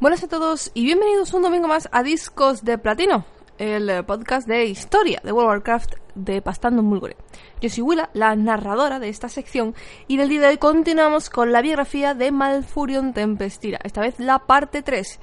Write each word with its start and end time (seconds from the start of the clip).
Buenas 0.00 0.22
a 0.22 0.28
todos 0.28 0.70
y 0.74 0.84
bienvenidos 0.84 1.34
un 1.34 1.42
domingo 1.42 1.66
más 1.66 1.88
a 1.90 2.04
Discos 2.04 2.64
de 2.64 2.78
Platino, 2.78 3.24
el 3.58 4.04
podcast 4.04 4.46
de 4.46 4.66
historia 4.66 5.20
de 5.24 5.32
World 5.32 5.48
of 5.48 5.54
Warcraft 5.54 5.94
de 6.14 6.40
Pastando 6.40 6.84
Mulgore. 6.84 7.16
Yo 7.60 7.68
soy 7.68 7.82
Willa, 7.82 8.08
la 8.12 8.36
narradora 8.36 9.00
de 9.00 9.08
esta 9.08 9.28
sección, 9.28 9.74
y 10.06 10.16
del 10.16 10.28
día 10.28 10.42
de 10.42 10.46
hoy 10.46 10.58
continuamos 10.58 11.30
con 11.30 11.50
la 11.50 11.62
biografía 11.62 12.14
de 12.14 12.30
Malfurion 12.30 13.12
Tempestira, 13.12 13.80
esta 13.82 14.00
vez 14.00 14.20
la 14.20 14.38
parte 14.38 14.82
3. 14.82 15.18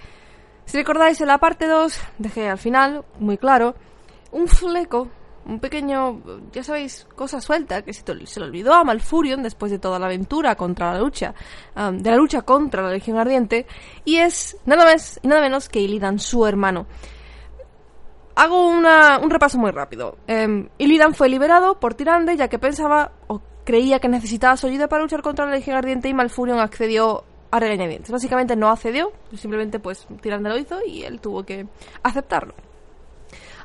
Si 0.65 0.77
recordáis 0.77 1.21
en 1.21 1.27
la 1.27 1.37
parte 1.37 1.67
2, 1.67 1.97
dejé 2.17 2.49
al 2.49 2.57
final, 2.57 3.05
muy 3.17 3.37
claro, 3.37 3.75
un 4.33 4.49
fleco 4.49 5.07
un 5.45 5.59
pequeño, 5.59 6.21
ya 6.51 6.63
sabéis, 6.63 7.07
cosa 7.15 7.39
suelta 7.39 7.83
que 7.83 7.93
se, 7.93 8.03
se 8.25 8.39
le 8.39 8.45
olvidó 8.45 8.73
a 8.73 8.83
Malfurion 8.83 9.43
después 9.43 9.71
de 9.71 9.79
toda 9.79 9.99
la 9.99 10.07
aventura 10.07 10.55
contra 10.55 10.93
la 10.93 10.99
lucha, 10.99 11.33
um, 11.75 11.97
de 11.97 12.11
la 12.11 12.17
lucha 12.17 12.41
contra 12.41 12.81
la 12.81 12.89
Legión 12.89 13.17
Ardiente, 13.17 13.65
y 14.03 14.17
es 14.17 14.57
nada 14.65 14.85
más 14.85 15.19
y 15.21 15.27
nada 15.27 15.41
menos 15.41 15.69
que 15.69 15.79
Illidan, 15.79 16.19
su 16.19 16.45
hermano. 16.45 16.87
Hago 18.35 18.67
una, 18.67 19.19
un 19.19 19.29
repaso 19.29 19.57
muy 19.57 19.71
rápido. 19.71 20.17
Um, 20.27 20.67
Illidan 20.77 21.13
fue 21.13 21.29
liberado 21.29 21.79
por 21.79 21.93
Tirande 21.93 22.35
ya 22.35 22.49
que 22.49 22.59
pensaba 22.59 23.13
o 23.27 23.41
creía 23.63 23.99
que 23.99 24.09
necesitaba 24.09 24.57
su 24.57 24.67
ayuda 24.67 24.87
para 24.87 25.03
luchar 25.03 25.21
contra 25.21 25.45
la 25.45 25.53
Legión 25.53 25.77
Ardiente 25.77 26.09
y 26.09 26.13
Malfurion 26.13 26.59
accedió 26.59 27.23
a 27.51 27.59
regañadientes. 27.59 28.11
Básicamente 28.11 28.55
no 28.55 28.69
accedió, 28.69 29.11
simplemente 29.35 29.79
pues 29.79 30.07
Tirande 30.21 30.49
lo 30.49 30.57
hizo 30.57 30.79
y 30.85 31.03
él 31.03 31.21
tuvo 31.21 31.43
que 31.43 31.67
aceptarlo. 32.03 32.55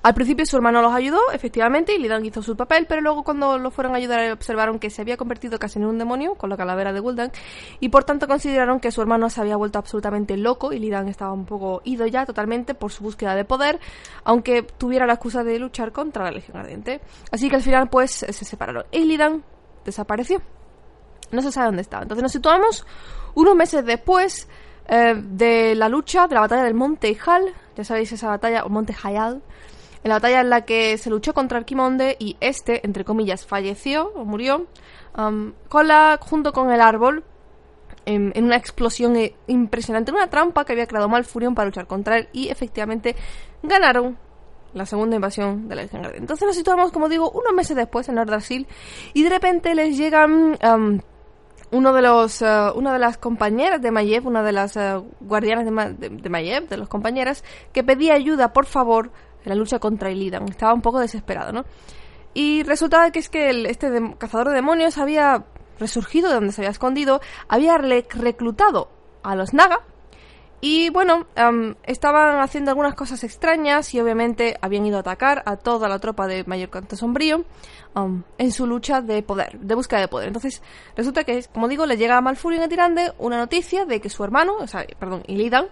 Al 0.03 0.15
principio 0.15 0.47
su 0.47 0.57
hermano 0.57 0.81
los 0.81 0.95
ayudó, 0.95 1.21
efectivamente, 1.33 1.95
y 1.95 1.99
Lidan 1.99 2.25
hizo 2.25 2.43
su 2.43 2.57
papel, 2.57 2.87
pero 2.89 3.03
luego 3.03 3.23
cuando 3.23 3.59
lo 3.59 3.71
fueron 3.71 3.95
a 3.95 3.99
ayudar 3.99 4.33
observaron 4.33 4.79
que 4.79 4.89
se 4.89 5.03
había 5.03 5.19
convertido 5.19 5.59
casi 5.59 5.79
en 5.79 5.85
un 5.85 5.99
demonio 5.99 6.37
con 6.37 6.49
la 6.49 6.57
calavera 6.57 6.93
de 6.93 7.01
Gul'dan 7.01 7.33
y 7.81 7.91
por 7.91 8.05
tanto 8.05 8.27
consideraron 8.27 8.81
que 8.81 8.93
su 8.93 9.03
hermano 9.03 9.29
se 9.29 9.43
había 9.43 9.57
vuelto 9.57 9.79
absolutamente 9.79 10.37
loco 10.39 10.73
y 10.73 10.79
Lidan 10.79 11.09
estaba 11.09 11.33
un 11.33 11.45
poco 11.45 11.83
ido 11.85 12.07
ya 12.07 12.25
totalmente 12.25 12.75
por 12.75 12.93
su 12.93 13.05
búsqueda 13.05 13.35
de 13.35 13.45
poder, 13.45 13.79
aunque 14.25 14.63
tuviera 14.63 15.07
la 15.07 15.15
excusa 15.15 15.45
de 15.45 15.59
luchar 15.59 15.93
contra 15.93 16.25
la 16.25 16.31
Legión 16.31 16.57
Ardiente. 16.57 17.01
Así 17.31 17.51
que 17.51 17.57
al 17.57 17.63
final 17.63 17.91
pues 17.91 18.11
se 18.13 18.33
separaron 18.33 18.85
y 18.91 19.05
Lidan 19.05 19.45
desapareció. 19.85 20.41
No 21.31 21.43
se 21.43 21.53
sabe 21.53 21.67
dónde 21.67 21.83
estaba. 21.83 22.03
Entonces 22.03 22.23
nos 22.23 22.33
situamos 22.33 22.87
unos 23.35 23.55
meses 23.55 23.85
después 23.85 24.49
eh, 24.89 25.15
de 25.15 25.75
la 25.75 25.89
lucha, 25.89 26.27
de 26.27 26.35
la 26.35 26.41
batalla 26.41 26.65
del 26.65 26.75
Monte 26.75 27.17
Hal, 27.25 27.55
ya 27.77 27.85
sabéis 27.85 28.13
esa 28.13 28.29
batalla, 28.29 28.65
o 28.65 28.69
Monte 28.69 28.95
Hayal, 29.03 29.43
en 30.03 30.09
la 30.09 30.17
batalla 30.17 30.41
en 30.41 30.51
la 30.51 30.65
que 30.65 30.97
se 30.99 31.11
luchó 31.11 31.35
contra 31.35 31.59
Arquimonde 31.59 32.17
y 32.19 32.37
este, 32.41 32.85
entre 32.87 33.05
comillas, 33.05 33.47
falleció 33.47 34.13
o 34.15 34.25
murió, 34.25 34.67
um, 35.17 35.53
con 35.69 35.89
la, 35.89 36.19
junto 36.21 36.53
con 36.53 36.71
el 36.71 36.81
árbol, 36.81 37.25
en, 38.07 38.33
una 38.43 38.57
explosión 38.57 39.17
eh, 39.17 39.35
impresionante, 39.47 40.11
una 40.11 40.29
trampa 40.29 40.65
que 40.65 40.73
había 40.73 40.87
creado 40.87 41.09
Malfurion 41.09 41.55
para 41.55 41.67
luchar 41.67 41.87
contra 41.87 42.19
él 42.19 42.29
y 42.33 42.49
efectivamente 42.49 43.15
ganaron 43.63 44.19
la 44.73 44.87
segunda 44.87 45.17
invasión 45.17 45.69
de 45.69 45.75
la 45.75 45.83
Legión. 45.83 46.07
Entonces 46.15 46.47
nos 46.47 46.57
situamos, 46.57 46.93
como 46.93 47.09
digo, 47.09 47.31
unos 47.31 47.53
meses 47.53 47.77
después 47.77 48.09
en 48.09 48.17
Brasil 48.25 48.67
y 49.13 49.23
de 49.23 49.29
repente 49.31 49.75
les 49.75 49.97
llegan 49.97 50.57
um, 50.63 51.01
uno 51.73 51.93
de 51.93 52.03
los, 52.03 52.41
uh, 52.43 52.73
una 52.75 52.93
de 52.93 52.99
las 52.99 53.19
compañeras 53.19 53.83
de 53.83 53.91
Mayev, 53.91 54.27
una 54.27 54.43
de 54.43 54.53
las 54.53 54.77
uh, 54.77 55.05
guardianas 55.21 55.65
de, 55.65 56.09
de, 56.09 56.17
de 56.17 56.29
Mayev, 56.29 56.69
de 56.69 56.77
los 56.77 56.89
compañeras, 56.89 57.45
que 57.73 57.83
pedía 57.83 58.15
ayuda, 58.15 58.53
por 58.53 58.67
favor, 58.67 59.11
en 59.45 59.49
la 59.49 59.55
lucha 59.55 59.79
contra 59.79 60.11
Illidan. 60.11 60.49
Estaba 60.49 60.75
un 60.75 60.83
poco 60.83 61.01
desesperado, 61.01 61.53
¿no? 61.53 61.65
Y 62.35 62.63
resultaba 62.63 63.11
que 63.11 63.19
es 63.19 63.29
que 63.29 63.51
este 63.69 63.91
cazador 64.19 64.49
de 64.49 64.55
demonios 64.55 64.99
había 64.99 65.45
resurgido 65.79 66.29
de 66.29 66.35
donde 66.35 66.53
se 66.53 66.61
había 66.61 66.71
escondido, 66.71 67.21
había 67.49 67.79
reclutado 67.79 68.91
a 69.23 69.35
los 69.35 69.53
Naga, 69.55 69.81
y 70.63 70.91
bueno, 70.91 71.27
estaban 71.85 72.39
haciendo 72.41 72.71
algunas 72.71 72.95
cosas 72.95 73.25
extrañas 73.25 73.95
y 73.95 74.01
obviamente 74.01 74.59
habían 74.61 74.85
ido 74.85 74.99
a 74.99 75.01
atacar 75.01 75.43
a 75.47 75.57
toda 75.57 75.89
la 75.89 75.99
tropa 75.99 76.27
de 76.27 76.45
Mayor 76.45 76.69
Canto 76.69 76.97
Sombrío 76.97 77.47
en 78.37 78.53
su 78.53 78.67
lucha 78.67 79.01
de 79.01 79.23
poder, 79.23 79.59
de 79.59 79.75
búsqueda 79.75 80.01
de 80.01 80.09
poder. 80.09 80.29
Entonces, 80.29 80.63
resulta 80.95 81.25
que, 81.25 81.43
como 81.51 81.67
digo, 81.67 81.87
le 81.87 81.97
llega 81.97 82.19
a 82.19 82.21
Malfurion 82.21 82.63
a 82.63 82.69
Tirande 82.69 83.13
una 83.19 83.39
noticia 83.39 83.87
de 83.87 84.03
que 84.03 84.11
su 84.11 84.23
hermano, 84.23 84.57
o 84.61 84.67
sea, 84.67 84.85
perdón, 84.99 85.23
Illidan, 85.27 85.69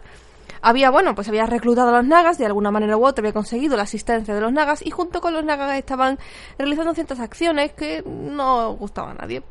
había, 0.62 0.90
bueno, 0.90 1.14
pues 1.14 1.28
había 1.28 1.46
reclutado 1.46 1.88
a 1.88 1.92
los 1.92 2.06
nagas, 2.06 2.38
de 2.38 2.46
alguna 2.46 2.70
manera 2.70 2.96
u 2.96 3.04
otra 3.04 3.22
había 3.22 3.32
conseguido 3.32 3.76
la 3.76 3.82
asistencia 3.84 4.34
de 4.34 4.40
los 4.40 4.52
nagas 4.52 4.84
y 4.84 4.90
junto 4.90 5.20
con 5.20 5.32
los 5.32 5.44
nagas 5.44 5.76
estaban 5.76 6.18
realizando 6.58 6.94
ciertas 6.94 7.20
acciones 7.20 7.72
que 7.72 8.02
no 8.04 8.72
gustaban 8.74 9.16
a 9.18 9.22
nadie. 9.22 9.42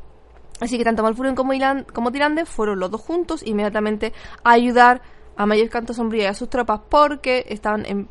Así 0.60 0.76
que 0.76 0.84
tanto 0.84 1.02
Malfurion 1.02 1.36
como, 1.36 2.12
Tirande 2.12 2.44
fueron 2.44 2.80
los 2.80 2.90
dos 2.90 3.00
juntos 3.00 3.42
inmediatamente 3.44 4.12
a 4.42 4.52
ayudar 4.52 5.02
a 5.36 5.46
Mayor 5.46 5.68
Canto 5.68 5.94
Sombría 5.94 6.24
y 6.24 6.26
a 6.26 6.34
sus 6.34 6.50
tropas 6.50 6.80
porque 6.88 7.44
estaban 7.48 7.86
en 7.86 8.08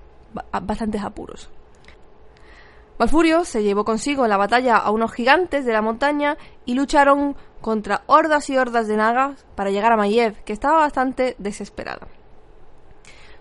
bastantes 0.61 1.03
apuros. 1.03 1.49
Malfurio 2.99 3.45
se 3.45 3.61
llevó 3.61 3.85
consigo 3.85 4.23
en 4.23 4.29
la 4.31 4.37
batalla 4.37 4.77
a 4.77 4.89
unos 4.89 5.11
gigantes 5.11 5.65
de 5.65 5.73
la 5.73 5.83
montaña 5.83 6.37
y 6.65 6.73
lucharon 6.73 7.35
contra 7.61 8.01
hordas 8.07 8.49
y 8.49 8.57
hordas 8.57 8.87
de 8.87 8.97
nagas 8.97 9.45
para 9.55 9.69
llegar 9.69 9.91
a 9.91 9.97
Mayev, 9.97 10.43
que 10.43 10.53
estaba 10.53 10.79
bastante 10.79 11.35
desesperada. 11.37 12.07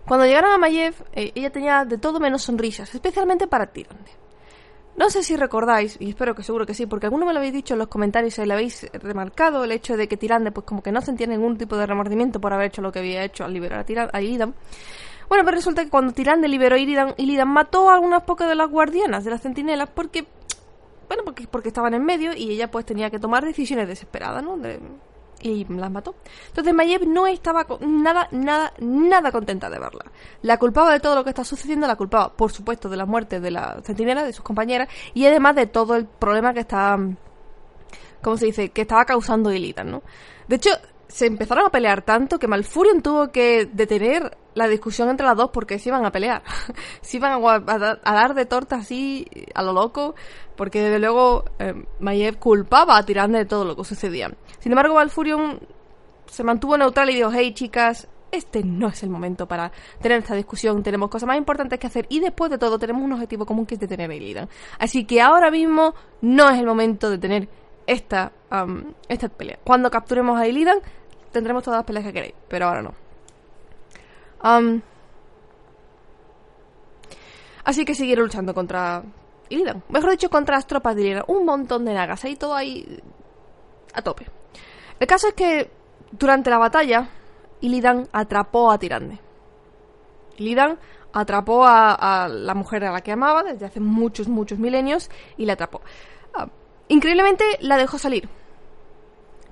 Cuando 0.06 0.25
llegaron 0.25 0.53
a 0.53 0.59
Mayev, 0.59 0.94
eh, 1.12 1.33
ella 1.34 1.50
tenía 1.50 1.84
de 1.84 1.99
todo 1.99 2.21
menos 2.21 2.43
sonrisas, 2.43 2.94
especialmente 2.94 3.47
para 3.47 3.67
Tirande. 3.67 4.11
No 4.97 5.11
sé 5.11 5.22
si 5.22 5.37
recordáis, 5.37 5.97
y 6.00 6.11
espero 6.11 6.34
que 6.34 6.43
seguro 6.43 6.65
que 6.65 6.72
sí, 6.72 6.87
porque 6.87 7.06
alguno 7.06 7.27
me 7.27 7.33
lo 7.33 7.39
habéis 7.39 7.53
dicho 7.53 7.75
en 7.75 7.81
los 7.81 7.89
comentarios 7.89 8.39
y 8.39 8.47
le 8.47 8.55
habéis 8.55 8.91
remarcado 8.94 9.65
el 9.65 9.72
hecho 9.72 9.97
de 9.97 10.09
que 10.09 10.17
Tirande, 10.17 10.53
pues 10.53 10.65
como 10.65 10.83
que 10.83 10.91
no 10.91 11.03
sentía 11.03 11.27
ningún 11.27 11.59
tipo 11.59 11.77
de 11.77 11.87
remordimiento 11.87 12.41
por 12.41 12.55
haber 12.55 12.69
hecho 12.69 12.81
lo 12.81 12.93
que 12.93 13.00
había 13.00 13.25
hecho 13.25 13.44
al 13.44 13.53
liberar 13.53 13.81
a, 13.81 13.84
Tiran 13.84 14.09
a. 14.11 14.21
Bueno, 15.28 15.44
pero 15.44 15.50
resulta 15.50 15.84
que 15.84 15.91
cuando 15.91 16.12
Tirande 16.12 16.49
liberó 16.49 16.77
a 16.77 16.78
Illidan, 16.78 17.15
Illidan 17.19 17.49
mató 17.49 17.91
a 17.91 17.94
algunas 17.94 18.23
pocas 18.23 18.49
de 18.49 18.55
las 18.55 18.71
guardianas 18.71 19.25
de 19.25 19.31
las 19.31 19.43
centinelas 19.43 19.91
porque 19.93 20.27
bueno, 21.09 21.23
porque, 21.50 21.69
estaban 21.69 21.94
en 21.94 22.05
medio 22.05 22.33
y 22.34 22.50
ella 22.50 22.71
pues 22.71 22.84
tenía 22.84 23.11
que 23.11 23.19
tomar 23.19 23.44
decisiones 23.44 23.87
desesperadas, 23.87 24.43
¿no? 24.43 24.56
Y 25.41 25.64
las 25.64 25.91
mató. 25.91 26.14
Entonces 26.48 26.74
Mayev 26.74 27.06
no 27.06 27.26
estaba 27.26 27.66
nada, 27.80 28.28
nada, 28.30 28.72
nada 28.78 29.32
contenta 29.32 29.70
de 29.70 29.78
verla. 29.78 30.04
La 30.42 30.58
culpaba 30.58 30.92
de 30.92 31.00
todo 31.00 31.14
lo 31.14 31.24
que 31.24 31.30
está 31.30 31.44
sucediendo, 31.44 31.86
la 31.86 31.97
culpaba, 31.97 32.32
por 32.32 32.52
supuesto, 32.52 32.88
de 32.88 32.97
la 32.97 33.06
muerte 33.06 33.41
de 33.41 33.50
la 33.50 33.80
centinela, 33.82 34.25
de 34.25 34.32
sus 34.32 34.44
compañeras, 34.44 34.88
y 35.14 35.26
además 35.26 35.56
de 35.56 35.66
todo 35.66 35.96
el 35.96 36.06
problema 36.06 36.54
que 36.54 36.60
está, 36.60 36.98
¿cómo 38.22 38.36
se 38.36 38.46
dice?, 38.46 38.70
que 38.70 38.82
estaba 38.82 39.04
causando 39.04 39.52
Illidan, 39.52 39.91
¿no? 39.91 40.02
De 40.48 40.56
hecho, 40.56 40.70
se 41.08 41.26
empezaron 41.26 41.66
a 41.66 41.70
pelear 41.70 42.02
tanto 42.02 42.38
que 42.38 42.48
Malfurion 42.48 43.00
tuvo 43.02 43.28
que 43.28 43.69
detener 43.72 44.36
la 44.54 44.69
discusión 44.69 45.08
entre 45.10 45.26
las 45.26 45.36
dos 45.36 45.50
porque 45.52 45.78
se 45.78 45.91
iban 45.91 46.04
a 46.04 46.10
pelear. 46.10 46.42
se 47.00 47.19
iban 47.19 47.41
a, 47.42 47.58
dar 47.58 48.34
de 48.34 48.46
torta 48.46 48.76
así 48.76 49.26
a 49.54 49.62
lo 49.62 49.72
loco 49.72 50.14
porque 50.56 50.80
desde 50.80 50.98
luego 50.98 51.44
eh, 51.58 51.75
Mayev 52.00 52.38
culpaba 52.38 52.96
a 52.96 53.04
Tirande 53.04 53.38
de 53.38 53.44
todo 53.44 53.64
lo 53.64 53.76
que 53.76 53.84
sucedía. 53.84 54.30
Sin 54.59 54.72
embargo, 54.72 54.94
Malfurion 54.94 55.61
se 56.26 56.44
mantuvo 56.44 56.76
neutral 56.76 57.11
y 57.11 57.14
dijo, 57.14 57.31
hey 57.32 57.53
chicas, 57.55 58.08
este 58.31 58.62
no 58.64 58.88
es 58.88 59.03
el 59.03 59.11
momento 59.11 59.47
para 59.47 59.73
tener 60.00 60.19
esta 60.19 60.35
discusión, 60.35 60.82
tenemos 60.82 61.08
cosas 61.08 61.26
más 61.26 61.38
importantes 61.38 61.79
que 61.79 61.87
hacer 61.87 62.06
y 62.08 62.20
después 62.20 62.50
de 62.50 62.58
todo 62.58 62.79
tenemos 62.79 63.03
un 63.03 63.12
objetivo 63.12 63.47
común 63.47 63.67
que 63.67 63.75
es 63.75 63.81
detener 63.81 64.11
a 64.11 64.14
Illidan. 64.14 64.49
Así 64.79 65.05
que 65.05 65.20
ahora 65.20 65.50
mismo 65.50 65.94
no 66.20 66.49
es 66.50 66.58
el 66.58 66.67
momento 66.67 67.11
de 67.11 67.19
tener 67.19 67.49
esta, 67.87 68.32
esta 69.08 69.29
pelea. 69.29 69.58
Cuando 69.64 69.91
capturemos 69.91 70.38
a 70.38 70.47
Illidan 70.47 70.79
tendremos 71.32 71.62
todas 71.62 71.79
las 71.79 71.87
peleas 71.87 72.05
que 72.05 72.12
queréis, 72.12 72.35
pero 72.49 72.67
ahora 72.67 72.82
no. 72.82 72.94
así 77.64 77.85
que 77.85 77.94
siguieron 77.94 78.25
luchando 78.25 78.55
contra 78.55 79.02
Illidan. 79.49 79.82
Mejor 79.88 80.11
dicho, 80.11 80.31
contra 80.31 80.56
las 80.56 80.67
tropas 80.67 80.97
de 80.97 81.02
Illidan. 81.02 81.25
Un 81.29 81.44
montón 81.44 81.85
de 81.85 81.94
nagas, 81.94 82.25
ahí 82.25 82.37
todo 82.37 82.55
ahí 82.55 83.00
a 83.94 84.02
tope. 84.02 84.26
El 84.98 85.06
caso 85.06 85.28
es 85.28 85.34
que 85.34 85.70
durante 86.12 86.50
la 86.50 86.58
batalla, 86.58 87.08
Illidan 87.60 88.08
atrapó 88.12 88.70
a 88.70 88.78
Tirande. 88.78 89.19
Illidan 90.38 90.78
atrapó 91.12 91.64
a, 91.66 92.28
la 92.31 92.54
mujer 92.54 92.84
a 92.84 92.93
la 92.93 93.00
que 93.00 93.12
amaba 93.12 93.43
desde 93.43 93.66
hace 93.66 93.81
muchos, 93.81 94.28
muchos 94.28 94.58
milenios 94.58 95.10
y 95.37 95.46
la 95.46 95.54
atrapó. 95.54 95.81
Ah, 96.34 96.48
increíblemente 96.88 97.44
la 97.60 97.76
dejó 97.76 97.98
salir. 97.98 98.28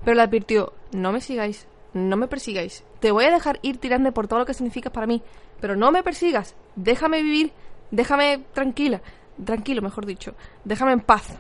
Pero 0.05 0.15
le 0.15 0.23
advirtió, 0.23 0.75
no 0.93 1.13
me 1.13 1.21
sigáis, 1.21 1.67
no 1.95 2.17
me 2.17 2.29
persigáis. 2.29 2.85
Te 3.01 3.11
voy 3.11 3.25
a 3.25 3.31
dejar 3.31 3.59
ir 3.63 3.79
tirando 3.79 4.13
por 4.13 4.29
todo 4.29 4.41
lo 4.41 4.47
que 4.47 4.53
significas 4.53 4.93
para 4.93 5.07
mí, 5.07 5.23
pero 5.61 5.77
no 5.77 5.91
me 5.91 6.03
persigas. 6.03 6.55
Déjame 6.77 7.23
vivir, 7.23 7.53
déjame 7.91 8.45
tranquila, 8.53 9.01
tranquilo, 9.43 9.81
mejor 9.81 10.05
dicho. 10.05 10.35
Déjame 10.65 10.93
en 10.93 11.01
paz. 11.01 11.39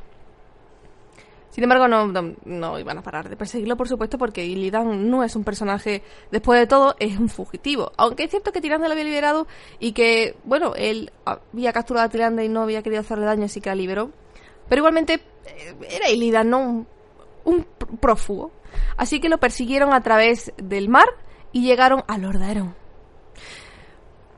Sin 1.55 1.63
embargo, 1.63 1.87
no, 1.87 2.35
no, 2.47 2.79
iban 2.81 2.99
a 2.99 3.03
parar 3.03 3.29
de 3.29 3.37
perseguirlo, 3.37 3.77
por 3.77 3.87
supuesto, 3.87 4.19
porque 4.19 4.45
Illidan 4.45 5.09
no 5.09 5.23
es 5.23 5.37
un 5.37 5.45
personaje, 5.45 6.03
después 6.33 6.59
de 6.59 6.67
todo, 6.67 6.97
es 6.99 7.17
un 7.17 7.29
fugitivo. 7.29 7.93
Aunque 7.97 8.25
es 8.25 8.31
cierto 8.31 8.51
que 8.51 8.61
Tirande 8.61 8.89
lo 8.89 8.93
había 8.93 9.05
liberado 9.05 9.47
y 9.79 9.93
que, 9.93 10.35
bueno, 10.43 10.73
él 10.75 11.13
había 11.25 11.73
capturado 11.73 12.07
a 12.07 12.09
Tirande 12.09 12.45
y 12.45 12.49
no 12.49 12.63
había 12.63 12.83
querido 12.83 13.03
hacerle 13.03 13.27
daño, 13.27 13.45
así 13.45 13.61
que 13.61 13.71
la 13.71 13.77
liberó. 13.77 14.11
Pero 14.69 14.81
igualmente, 14.81 15.21
eh, 15.47 15.77
era 15.91 16.11
Illidan, 16.11 16.51
no 16.51 16.59
un, 16.59 16.89
un 17.45 17.65
prófugo. 18.01 18.51
Así 18.97 19.21
que 19.21 19.29
lo 19.29 19.39
persiguieron 19.39 19.95
a 19.95 20.01
través 20.01 20.53
del 20.57 20.89
mar 20.89 21.07
y 21.53 21.63
llegaron 21.63 22.03
a 22.09 22.19
Lordaeron. 22.19 22.75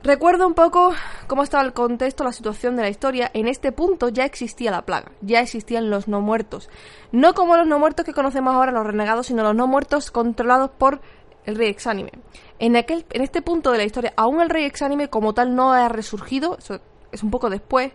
Recuerdo 0.07 0.47
un 0.47 0.53
poco 0.53 0.93
cómo 1.27 1.43
estaba 1.43 1.65
el 1.65 1.73
contexto, 1.73 2.23
la 2.23 2.31
situación 2.31 2.77
de 2.77 2.81
la 2.81 2.87
historia. 2.87 3.29
En 3.33 3.45
este 3.45 3.73
punto 3.73 4.07
ya 4.07 4.23
existía 4.23 4.71
la 4.71 4.83
plaga, 4.83 5.11
ya 5.19 5.41
existían 5.41 5.89
los 5.89 6.07
no 6.07 6.21
muertos. 6.21 6.69
No 7.11 7.33
como 7.33 7.57
los 7.57 7.67
no 7.67 7.77
muertos 7.77 8.05
que 8.05 8.13
conocemos 8.13 8.55
ahora, 8.55 8.71
los 8.71 8.87
renegados, 8.87 9.27
sino 9.27 9.43
los 9.43 9.53
no 9.53 9.67
muertos 9.67 10.09
controlados 10.09 10.69
por 10.69 11.01
el 11.43 11.57
rey 11.57 11.67
exánime. 11.67 12.11
En, 12.57 12.77
aquel, 12.77 13.05
en 13.09 13.21
este 13.21 13.41
punto 13.41 13.73
de 13.73 13.79
la 13.79 13.83
historia, 13.83 14.13
aún 14.15 14.39
el 14.39 14.49
rey 14.49 14.63
exánime 14.63 15.09
como 15.09 15.33
tal 15.33 15.53
no 15.53 15.73
ha 15.73 15.89
resurgido, 15.89 16.57
eso 16.57 16.79
es 17.11 17.21
un 17.21 17.29
poco 17.29 17.49
después, 17.49 17.91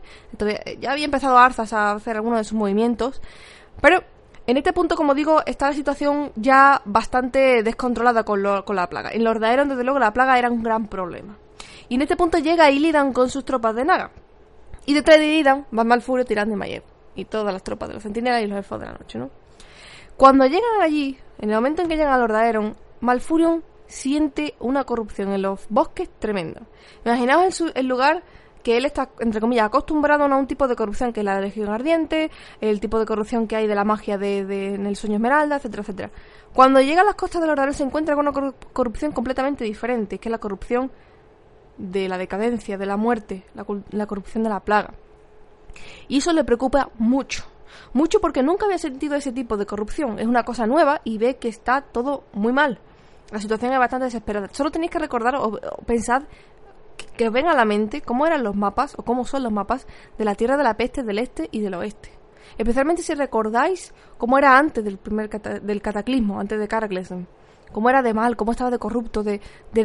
ya 0.80 0.92
había 0.92 1.06
empezado 1.06 1.38
Arzas 1.38 1.72
a 1.72 1.92
hacer 1.92 2.16
algunos 2.16 2.40
de 2.40 2.44
sus 2.44 2.58
movimientos, 2.58 3.22
pero 3.80 4.02
en 4.46 4.58
este 4.58 4.74
punto, 4.74 4.96
como 4.96 5.14
digo, 5.14 5.40
está 5.46 5.68
la 5.68 5.72
situación 5.72 6.30
ya 6.36 6.82
bastante 6.84 7.62
descontrolada 7.62 8.22
con, 8.24 8.42
con 8.66 8.76
la 8.76 8.90
plaga. 8.90 9.12
En 9.12 9.24
los 9.24 9.40
Daeron, 9.40 9.70
desde 9.70 9.84
luego, 9.84 9.98
la 9.98 10.12
plaga 10.12 10.38
era 10.38 10.50
un 10.50 10.62
gran 10.62 10.88
problema. 10.88 11.38
Y 11.88 11.96
en 11.96 12.02
este 12.02 12.16
punto 12.16 12.38
llega 12.38 12.70
Illidan 12.70 13.12
con 13.12 13.30
sus 13.30 13.44
tropas 13.44 13.74
de 13.74 13.84
Naga. 13.84 14.10
Y 14.86 14.94
detrás 14.94 15.18
de 15.18 15.26
Illidan 15.26 15.66
va 15.76 15.84
Malfurio 15.84 16.24
tirando 16.24 16.52
de 16.52 16.56
Mayev. 16.56 16.82
Y 17.14 17.24
todas 17.26 17.52
las 17.52 17.62
tropas 17.62 17.88
de 17.88 17.94
los 17.94 18.02
centinelas 18.02 18.42
y 18.42 18.46
los 18.46 18.58
elfos 18.58 18.80
de 18.80 18.86
la 18.86 18.92
noche, 18.92 19.18
¿no? 19.18 19.30
Cuando 20.16 20.46
llegan 20.46 20.80
allí, 20.80 21.18
en 21.38 21.50
el 21.50 21.56
momento 21.56 21.82
en 21.82 21.88
que 21.88 21.96
llegan 21.96 22.12
a 22.12 22.18
Lord 22.18 22.76
Malfurion 23.00 23.64
siente 23.86 24.54
una 24.60 24.84
corrupción 24.84 25.32
en 25.32 25.42
los 25.42 25.66
bosques 25.68 26.08
tremenda. 26.18 26.62
Imaginaos 27.04 27.62
el, 27.74 27.86
lugar 27.86 28.22
que 28.62 28.76
él 28.76 28.84
está, 28.84 29.10
entre 29.18 29.40
comillas, 29.40 29.66
acostumbrado 29.66 30.24
a 30.24 30.36
un 30.36 30.46
tipo 30.46 30.68
de 30.68 30.76
corrupción 30.76 31.12
que 31.12 31.20
es 31.20 31.26
la 31.26 31.36
de 31.36 31.42
Legión 31.42 31.68
Ardiente, 31.68 32.30
el 32.60 32.80
tipo 32.80 32.98
de 32.98 33.06
corrupción 33.06 33.46
que 33.46 33.56
hay 33.56 33.66
de 33.66 33.74
la 33.74 33.84
magia 33.84 34.16
de, 34.16 34.74
en 34.74 34.86
el 34.86 34.96
sueño 34.96 35.16
Esmeralda, 35.16 35.56
etcétera, 35.56 35.82
etcétera. 35.82 36.10
Cuando 36.54 36.80
llega 36.80 37.02
a 37.02 37.04
las 37.04 37.16
costas 37.16 37.42
de 37.42 37.48
Lord 37.48 37.74
se 37.74 37.82
encuentra 37.82 38.14
con 38.14 38.28
una 38.28 38.52
corrupción 38.72 39.12
completamente 39.12 39.64
diferente, 39.64 40.18
que 40.18 40.28
es 40.28 40.30
la 40.30 40.38
corrupción 40.38 40.90
de 41.78 42.08
la 42.08 42.18
decadencia, 42.18 42.78
de 42.78 42.86
la 42.86 42.96
muerte, 42.96 43.44
la, 43.54 44.06
corrupción 44.06 44.44
de 44.44 44.50
la 44.50 44.60
plaga. 44.60 44.94
Y 46.08 46.18
eso 46.18 46.32
le 46.32 46.44
preocupa 46.44 46.90
mucho. 46.98 47.44
Mucho 47.92 48.20
porque 48.20 48.42
nunca 48.42 48.66
había 48.66 48.78
sentido 48.78 49.16
ese 49.16 49.32
tipo 49.32 49.56
de 49.56 49.66
corrupción. 49.66 50.18
Es 50.18 50.26
una 50.26 50.44
cosa 50.44 50.66
nueva 50.66 51.00
y 51.04 51.18
ve 51.18 51.36
que 51.36 51.48
está 51.48 51.80
todo 51.80 52.24
muy 52.32 52.52
mal. 52.52 52.78
La 53.30 53.38
situación 53.38 53.72
es 53.72 53.78
bastante 53.78 54.04
desesperada. 54.06 54.48
Solo 54.52 54.70
tenéis 54.70 54.90
que 54.90 54.98
recordar 54.98 55.36
o, 55.36 55.58
pensar 55.86 56.26
que, 57.16 57.28
os 57.28 57.32
venga 57.32 57.52
a 57.52 57.56
la 57.56 57.64
mente 57.64 58.02
cómo 58.02 58.26
eran 58.26 58.42
los 58.44 58.54
mapas 58.54 58.94
o 58.98 59.02
cómo 59.02 59.24
son 59.24 59.42
los 59.42 59.52
mapas 59.52 59.86
de 60.18 60.24
la 60.24 60.34
Tierra 60.34 60.56
de 60.56 60.64
la 60.64 60.76
Peste 60.76 61.02
del 61.02 61.18
Este 61.18 61.48
y 61.50 61.60
del 61.60 61.74
Oeste. 61.74 62.10
Especialmente 62.58 63.02
si 63.02 63.14
recordáis 63.14 63.94
cómo 64.18 64.36
era 64.36 64.58
antes 64.58 64.84
del 64.84 64.98
primer 64.98 65.30
del 65.30 65.80
cataclismo, 65.80 66.38
antes 66.38 66.58
de 66.58 66.68
Caraglesen 66.68 67.26
cómo 67.72 67.90
era 67.90 68.02
de 68.02 68.14
mal, 68.14 68.36
cómo 68.36 68.52
estaba 68.52 68.70
de 68.70 68.78
corrupto, 68.78 69.22
de, 69.22 69.40
de, 69.72 69.84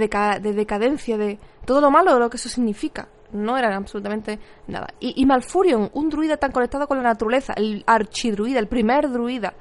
decadencia, 0.54 1.18
de 1.18 1.40
todo 1.66 1.82
lo 1.82 1.92
malo 1.92 2.14
de 2.14 2.20
lo 2.20 2.30
que 2.30 2.38
eso 2.38 2.50
significa. 2.50 3.08
No 3.32 3.58
era 3.58 3.76
absolutamente 3.76 4.40
nada. 4.68 4.88
Y, 5.00 5.26
Malfurion, 5.26 5.90
un 5.94 6.10
druida 6.10 6.38
tan 6.38 6.52
conectado 6.52 6.88
con 6.88 6.98
la 6.98 7.04
naturaleza, 7.04 7.54
el 7.54 7.84
archidruida, 7.86 8.60
el 8.60 8.68
primer 8.68 9.10
druida. 9.10 9.54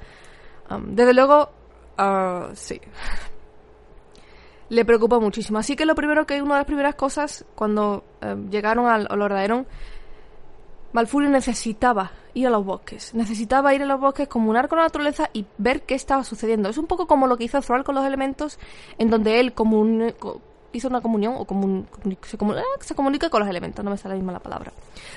Um, 0.69 0.95
desde 0.95 1.13
luego, 1.13 1.49
uh, 1.97 2.53
sí. 2.53 2.79
Le 4.69 4.85
preocupa 4.85 5.19
muchísimo. 5.19 5.59
Así 5.59 5.75
que 5.75 5.85
lo 5.85 5.95
primero 5.95 6.25
que 6.25 6.41
una 6.41 6.55
de 6.55 6.59
las 6.59 6.65
primeras 6.65 6.95
cosas 6.95 7.45
cuando 7.55 8.03
um, 8.21 8.49
llegaron 8.49 8.87
al, 8.87 9.07
al 9.09 9.21
Malfurio 10.93 11.29
necesitaba 11.29 12.11
ir 12.33 12.47
a 12.47 12.49
los 12.49 12.65
bosques. 12.65 13.13
Necesitaba 13.13 13.73
ir 13.73 13.81
a 13.83 13.85
los 13.85 13.99
bosques, 13.99 14.27
comunar 14.27 14.67
con 14.67 14.77
la 14.77 14.85
naturaleza 14.85 15.29
y 15.33 15.45
ver 15.57 15.81
qué 15.83 15.95
estaba 15.95 16.23
sucediendo. 16.23 16.69
Es 16.69 16.77
un 16.77 16.87
poco 16.87 17.07
como 17.07 17.27
lo 17.27 17.37
que 17.37 17.45
hizo 17.45 17.61
Thrall 17.61 17.83
con 17.83 17.95
los 17.95 18.05
elementos, 18.05 18.59
en 18.97 19.09
donde 19.09 19.39
él 19.39 19.53
hizo 20.73 20.87
una 20.87 21.01
comunión 21.01 21.35
o 21.37 21.45
se, 22.23 22.37
ah, 22.41 22.63
se, 22.81 22.95
comunica 22.95 23.29
con 23.29 23.39
los 23.39 23.49
elementos, 23.49 23.83
no 23.83 23.91
me 23.91 23.97
sale 23.97 24.15
la 24.15 24.19
misma 24.19 24.33
la 24.33 24.39
palabra. 24.39 24.71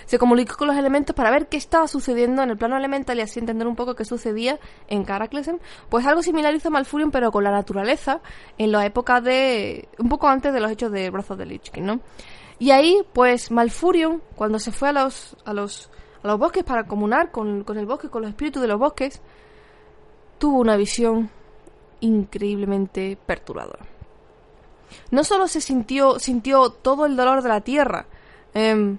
Se 0.06 0.18
comunicó 0.18 0.56
con 0.56 0.68
los 0.68 0.76
elementos 0.76 1.14
para 1.14 1.30
ver 1.30 1.48
qué 1.48 1.56
estaba 1.56 1.86
sucediendo 1.88 2.42
en 2.42 2.50
el 2.50 2.56
plano 2.56 2.76
elemental 2.76 3.18
y 3.18 3.22
así 3.22 3.38
entender 3.38 3.66
un 3.66 3.76
poco 3.76 3.94
qué 3.94 4.04
sucedía 4.04 4.58
en 4.88 5.04
Caraclesen. 5.04 5.60
Pues 5.88 6.06
algo 6.06 6.22
similar 6.22 6.54
hizo 6.54 6.70
Malfurion, 6.70 7.10
pero 7.10 7.30
con 7.30 7.44
la 7.44 7.50
naturaleza, 7.50 8.20
en 8.58 8.72
la 8.72 8.86
época 8.86 9.20
de. 9.20 9.88
un 9.98 10.08
poco 10.08 10.28
antes 10.28 10.52
de 10.52 10.60
los 10.60 10.70
hechos 10.70 10.92
de 10.92 11.10
Brazos 11.10 11.36
de 11.38 11.46
Lich 11.46 11.72
¿no? 11.78 12.00
Y 12.60 12.70
ahí, 12.70 13.02
pues, 13.12 13.50
Malfurion, 13.50 14.22
cuando 14.36 14.58
se 14.58 14.70
fue 14.70 14.90
a 14.90 14.92
los, 14.92 15.34
a 15.46 15.54
los, 15.54 15.90
a 16.22 16.28
los 16.28 16.38
bosques 16.38 16.62
para 16.62 16.84
comunar 16.84 17.32
con, 17.32 17.64
con 17.64 17.78
el 17.78 17.86
bosque, 17.86 18.10
con 18.10 18.22
los 18.22 18.28
espíritus 18.28 18.60
de 18.60 18.68
los 18.68 18.78
bosques, 18.78 19.20
tuvo 20.38 20.60
una 20.60 20.76
visión 20.76 21.30
increíblemente 22.00 23.18
perturbadora. 23.26 23.86
No 25.10 25.24
solo 25.24 25.48
se 25.48 25.62
sintió, 25.62 26.18
sintió 26.18 26.70
todo 26.70 27.06
el 27.06 27.16
dolor 27.16 27.42
de 27.42 27.48
la 27.48 27.62
tierra, 27.62 28.06
eh, 28.52 28.96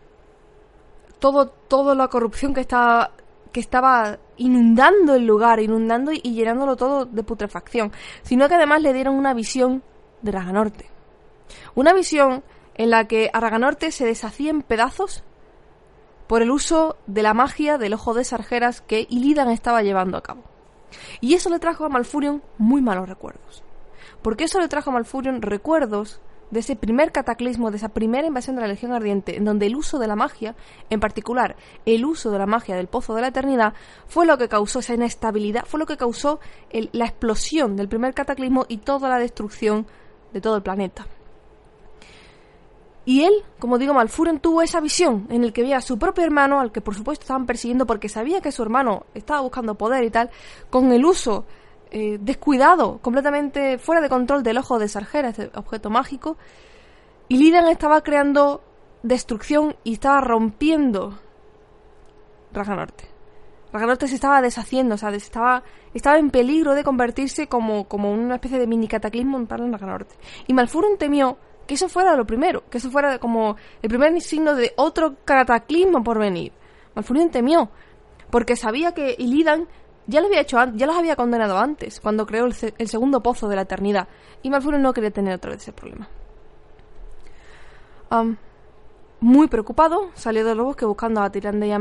todo, 1.20 1.48
toda 1.48 1.94
la 1.94 2.08
corrupción 2.08 2.56
que 2.56 2.62
estaba, 2.62 3.12
que 3.52 3.60
estaba 3.60 4.18
inundando 4.38 5.14
el 5.14 5.26
lugar, 5.26 5.60
inundando 5.60 6.12
y, 6.12 6.20
llenándolo 6.22 6.76
todo 6.76 7.06
de 7.06 7.22
putrefacción, 7.22 7.92
sino 8.24 8.50
que 8.50 8.56
además 8.56 8.82
le 8.82 8.92
dieron 8.92 9.14
una 9.14 9.36
visión 9.36 9.84
de 10.24 10.32
Raganorte. 10.32 10.90
Una 11.76 11.94
visión 11.94 12.44
en 12.76 12.90
la 12.90 13.08
que 13.08 13.30
Araganorte 13.34 13.92
se 13.92 14.06
deshacía 14.06 14.50
en 14.50 14.62
pedazos 14.62 15.24
por 16.28 16.42
el 16.42 16.52
uso 16.52 16.96
de 17.08 17.24
la 17.24 17.34
magia 17.34 17.78
del 17.78 17.94
ojo 17.94 18.14
de 18.14 18.24
sarjeras 18.24 18.82
que 18.82 19.06
Illidan 19.10 19.50
estaba 19.50 19.84
llevando 19.84 20.18
a 20.18 20.24
cabo. 20.24 20.44
Y 21.20 21.34
eso 21.34 21.50
le 21.50 21.60
trajo 21.60 21.86
a 21.86 21.90
Malfurion 21.90 22.42
muy 22.58 22.82
malos 22.82 23.10
recuerdos. 23.10 23.64
Porque 24.22 24.46
eso 24.46 24.60
le 24.60 24.68
trajo 24.68 24.90
a 24.90 24.94
Malfurion 24.94 25.42
recuerdos 25.42 26.22
de 26.52 26.60
ese 26.60 26.76
primer 26.76 27.12
cataclismo, 27.12 27.72
de 27.72 27.78
esa 27.78 27.90
primera 27.90 28.28
invasión 28.28 28.56
de 28.56 28.62
la 28.62 28.68
Legión 28.68 28.92
Ardiente, 28.92 29.38
en 29.38 29.46
donde 29.46 29.66
el 29.66 29.76
uso 29.76 30.00
de 30.00 30.08
la 30.08 30.16
magia, 30.16 30.56
en 30.90 31.00
particular 31.00 31.56
el 31.86 32.06
uso 32.06 32.30
de 32.30 32.40
la 32.40 32.46
magia 32.46 32.76
del 32.76 32.88
Pozo 32.88 33.16
de 33.16 33.22
la 33.22 33.30
Eternidad, 33.30 33.74
fue 34.08 34.26
lo 34.26 34.38
que 34.38 34.50
causó 34.50 34.80
esa 34.80 34.94
inestabilidad, 34.94 35.66
fue 35.66 35.80
lo 35.80 35.86
que 35.86 35.98
causó 35.98 36.40
la 36.72 37.06
explosión 37.06 37.76
del 37.78 37.88
primer 37.88 38.14
cataclismo 38.14 38.66
y 38.68 38.78
toda 38.78 39.10
la 39.10 39.18
destrucción 39.18 39.88
de 40.34 40.42
todo 40.42 40.58
el 40.58 40.62
planeta. 40.62 41.08
Y 43.04 43.24
él, 43.24 43.34
como 43.60 43.78
digo, 43.78 43.94
Malfuren 43.94 44.40
tuvo 44.40 44.62
esa 44.62 44.80
visión 44.80 45.26
en 45.30 45.44
el 45.44 45.54
que 45.54 45.64
veía 45.64 45.78
a 45.78 45.82
su 45.82 45.98
propio 45.98 46.24
hermano, 46.24 46.60
al 46.60 46.72
que 46.72 46.82
por 46.82 46.96
supuesto 46.96 47.24
estaban 47.24 47.46
persiguiendo 47.46 47.88
porque 47.88 48.10
sabía 48.10 48.42
que 48.42 48.52
su 48.52 48.62
hermano 48.62 49.06
estaba 49.16 49.42
buscando 49.42 49.76
poder 49.76 50.04
y 50.04 50.12
tal, 50.12 50.30
con 50.70 50.92
el 50.92 51.04
uso 51.04 51.46
eh, 51.90 52.20
descuidado, 52.22 53.00
completamente 53.00 53.80
fuera 53.80 54.02
de 54.02 54.10
control 54.10 54.44
del 54.44 54.60
ojo 54.60 54.78
de 54.78 54.88
Sargera, 54.88 55.30
este 55.30 55.50
objeto 55.56 55.90
mágico, 55.90 56.38
y 57.28 57.38
Lidan 57.38 57.68
estaba 57.70 58.02
creando 58.02 58.62
destrucción 59.04 59.76
y 59.84 59.94
estaba 59.94 60.22
rompiendo 60.22 61.18
Raganorte. 62.54 63.06
Raganorte 63.74 64.08
se 64.08 64.16
estaba 64.16 64.42
deshaciendo, 64.42 64.96
o 64.96 64.98
sea, 64.98 65.10
estaba, 65.12 65.64
estaba 65.94 66.18
en 66.18 66.30
peligro 66.30 66.76
de 66.76 66.84
convertirse 66.84 67.48
como, 67.48 67.88
como 67.88 68.12
una 68.12 68.36
especie 68.36 68.60
de 68.60 68.68
mini 68.68 68.88
cataclismo 68.88 69.38
en 69.38 69.48
Raganorte. 69.48 70.16
Y 70.48 70.54
Malfuren 70.54 70.98
temió 70.98 71.38
que 71.72 71.76
eso 71.76 71.88
fuera 71.88 72.18
lo 72.18 72.26
primero, 72.26 72.66
que 72.70 72.80
eso 72.80 72.92
fuera 72.92 73.18
como 73.18 73.56
el 73.82 73.88
primer 73.88 74.20
signo 74.20 74.56
de 74.56 74.74
otro 74.76 75.16
cataclismo 75.24 76.04
por 76.04 76.20
venir. 76.20 76.52
Malfurion 76.96 77.32
temió, 77.32 77.70
porque 78.30 78.58
sabía 78.58 78.92
que 78.92 79.16
Illidan 79.18 79.70
ya 80.06 80.20
lo 80.20 80.28
había 80.28 80.42
hecho 80.42 80.58
ya 80.74 80.86
los 80.86 80.98
había 80.98 81.16
condenado 81.16 81.58
antes, 81.58 82.02
cuando 82.02 82.26
creó 82.26 82.46
el, 82.46 82.90
segundo 82.90 83.24
pozo 83.24 83.48
de 83.48 83.56
la 83.56 83.62
eternidad, 83.62 84.10
y 84.44 84.50
Malfurion 84.50 84.82
no 84.82 84.92
quería 84.92 85.12
tener 85.12 85.36
otra 85.36 85.52
vez 85.52 85.62
ese 85.62 85.72
problema. 85.72 86.10
muy 89.22 89.48
preocupado, 89.48 90.10
salió 90.14 90.44
de 90.44 90.56
los 90.56 90.66
bosques 90.66 90.90
buscando 90.90 91.22
a 91.22 91.32
Tirande 91.32 91.68
y 91.68 91.72
a 91.72 91.80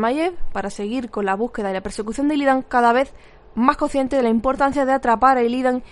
para 0.53 0.71
seguir 0.71 1.11
con 1.11 1.27
la 1.27 1.35
búsqueda 1.35 1.71
y 1.71 1.73
la 1.73 1.83
persecución 1.83 2.29
de 2.29 2.37
Illidan, 2.37 2.63
cada 2.63 2.93
vez 2.93 3.13
más 3.57 3.77
consciente 3.77 4.15
de 4.15 4.23
la 4.23 4.29
importancia 4.29 4.87
de 4.87 4.93
atrapar 4.93 5.37
a 5.37 5.43
Illidan 5.43 5.83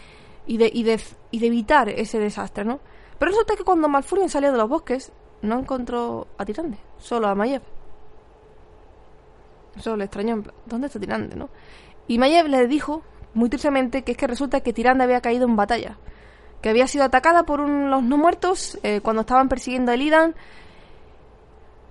y 0.46 0.58
de, 0.58 0.70
y 0.72 0.84
de, 0.84 1.00
y 1.32 1.40
de 1.40 1.46
evitar 1.48 1.88
ese 1.88 2.20
desastre, 2.20 2.64
¿no? 2.64 2.78
Pero 3.18 3.30
resulta 3.30 3.56
que 3.56 3.64
cuando 3.64 3.88
Malfurion 3.88 4.28
salió 4.28 4.52
de 4.52 4.58
los 4.58 4.68
bosques, 4.68 5.12
no 5.42 5.58
encontró 5.58 6.26
a 6.36 6.44
Tirande, 6.44 6.78
solo 6.98 7.28
a 7.28 7.34
Mayev. 7.34 7.62
Eso 9.76 9.96
le 9.96 10.04
extrañó, 10.04 10.42
¿dónde 10.66 10.86
está 10.86 10.98
Tirande, 10.98 11.36
no? 11.36 11.48
Y 12.06 12.18
Mayev 12.18 12.48
le 12.48 12.66
dijo 12.66 13.02
muy 13.34 13.48
tristemente, 13.48 14.02
que 14.02 14.12
es 14.12 14.18
que 14.18 14.26
resulta 14.26 14.60
que 14.60 14.72
Tirande 14.72 15.04
había 15.04 15.20
caído 15.20 15.46
en 15.46 15.56
batalla. 15.56 15.98
Que 16.62 16.70
había 16.70 16.88
sido 16.88 17.04
atacada 17.04 17.44
por 17.44 17.60
los 17.60 18.02
no 18.02 18.16
muertos 18.16 18.78
eh, 18.82 19.00
cuando 19.00 19.20
estaban 19.20 19.48
persiguiendo 19.48 19.92
a 19.92 19.94
Elidan 19.94 20.34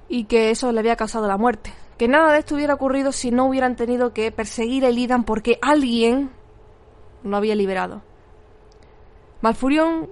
y 0.09 0.25
que 0.25 0.51
eso 0.51 0.71
le 0.71 0.79
había 0.79 0.97
causado 0.97 1.27
la 1.27 1.37
muerte. 1.37 1.73
Que 1.97 2.07
nada 2.07 2.33
de 2.33 2.39
esto 2.39 2.55
hubiera 2.55 2.73
ocurrido 2.73 3.11
si 3.11 3.31
no 3.31 3.45
hubieran 3.45 3.75
tenido 3.75 4.13
que 4.13 4.31
perseguir 4.31 4.85
a 4.85 4.89
Elidan 4.89 5.23
porque 5.23 5.57
alguien 5.61 6.31
lo 7.23 7.37
había 7.37 7.55
liberado. 7.55 8.01
Malfurion 9.41 10.09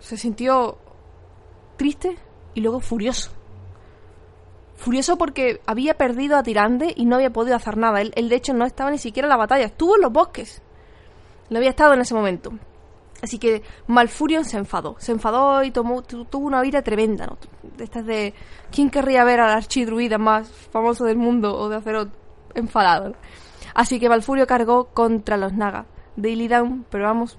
se 0.00 0.16
sintió 0.16 0.78
triste 1.76 2.18
y 2.54 2.60
luego 2.60 2.80
furioso. 2.80 3.30
Furioso 4.76 5.18
porque 5.18 5.60
había 5.66 5.94
perdido 5.94 6.36
a 6.36 6.42
Tirande 6.42 6.92
y 6.96 7.04
no 7.04 7.16
había 7.16 7.32
podido 7.32 7.54
hacer 7.54 7.76
nada. 7.76 8.00
Él, 8.00 8.28
de 8.28 8.36
hecho 8.36 8.54
no 8.54 8.64
estaba 8.64 8.90
ni 8.90 8.98
siquiera 8.98 9.26
en 9.26 9.30
la 9.30 9.36
batalla, 9.36 9.66
estuvo 9.66 9.96
en 9.96 10.02
los 10.02 10.12
bosques. 10.12 10.62
No 11.50 11.58
había 11.58 11.70
estado 11.70 11.94
en 11.94 12.00
ese 12.00 12.14
momento. 12.14 12.52
Así 13.22 13.38
que 13.38 13.62
Malfurion 13.86 14.46
se 14.46 14.56
enfadó. 14.56 14.96
Se 14.98 15.12
enfadó 15.12 15.62
y 15.62 15.70
tomó, 15.70 16.02
tuvo 16.02 16.46
una 16.46 16.62
vida 16.62 16.80
tremenda, 16.80 17.26
¿no? 17.26 17.36
De 17.76 17.84
estas 17.84 18.06
de... 18.06 18.32
¿Quién 18.72 18.88
querría 18.88 19.24
ver 19.24 19.40
al 19.40 19.50
archidruida 19.50 20.16
más 20.16 20.48
famoso 20.48 21.04
del 21.04 21.18
mundo 21.18 21.54
o 21.54 21.68
de 21.68 21.76
acero 21.76 22.08
enfadado? 22.54 23.14
Así 23.74 24.00
que 24.00 24.08
Malfurio 24.08 24.46
cargó 24.46 24.86
contra 24.86 25.36
los 25.36 25.52
Naga 25.52 25.84
de 26.16 26.30
Illidan, 26.30 26.84
pero 26.90 27.04
vamos, 27.04 27.38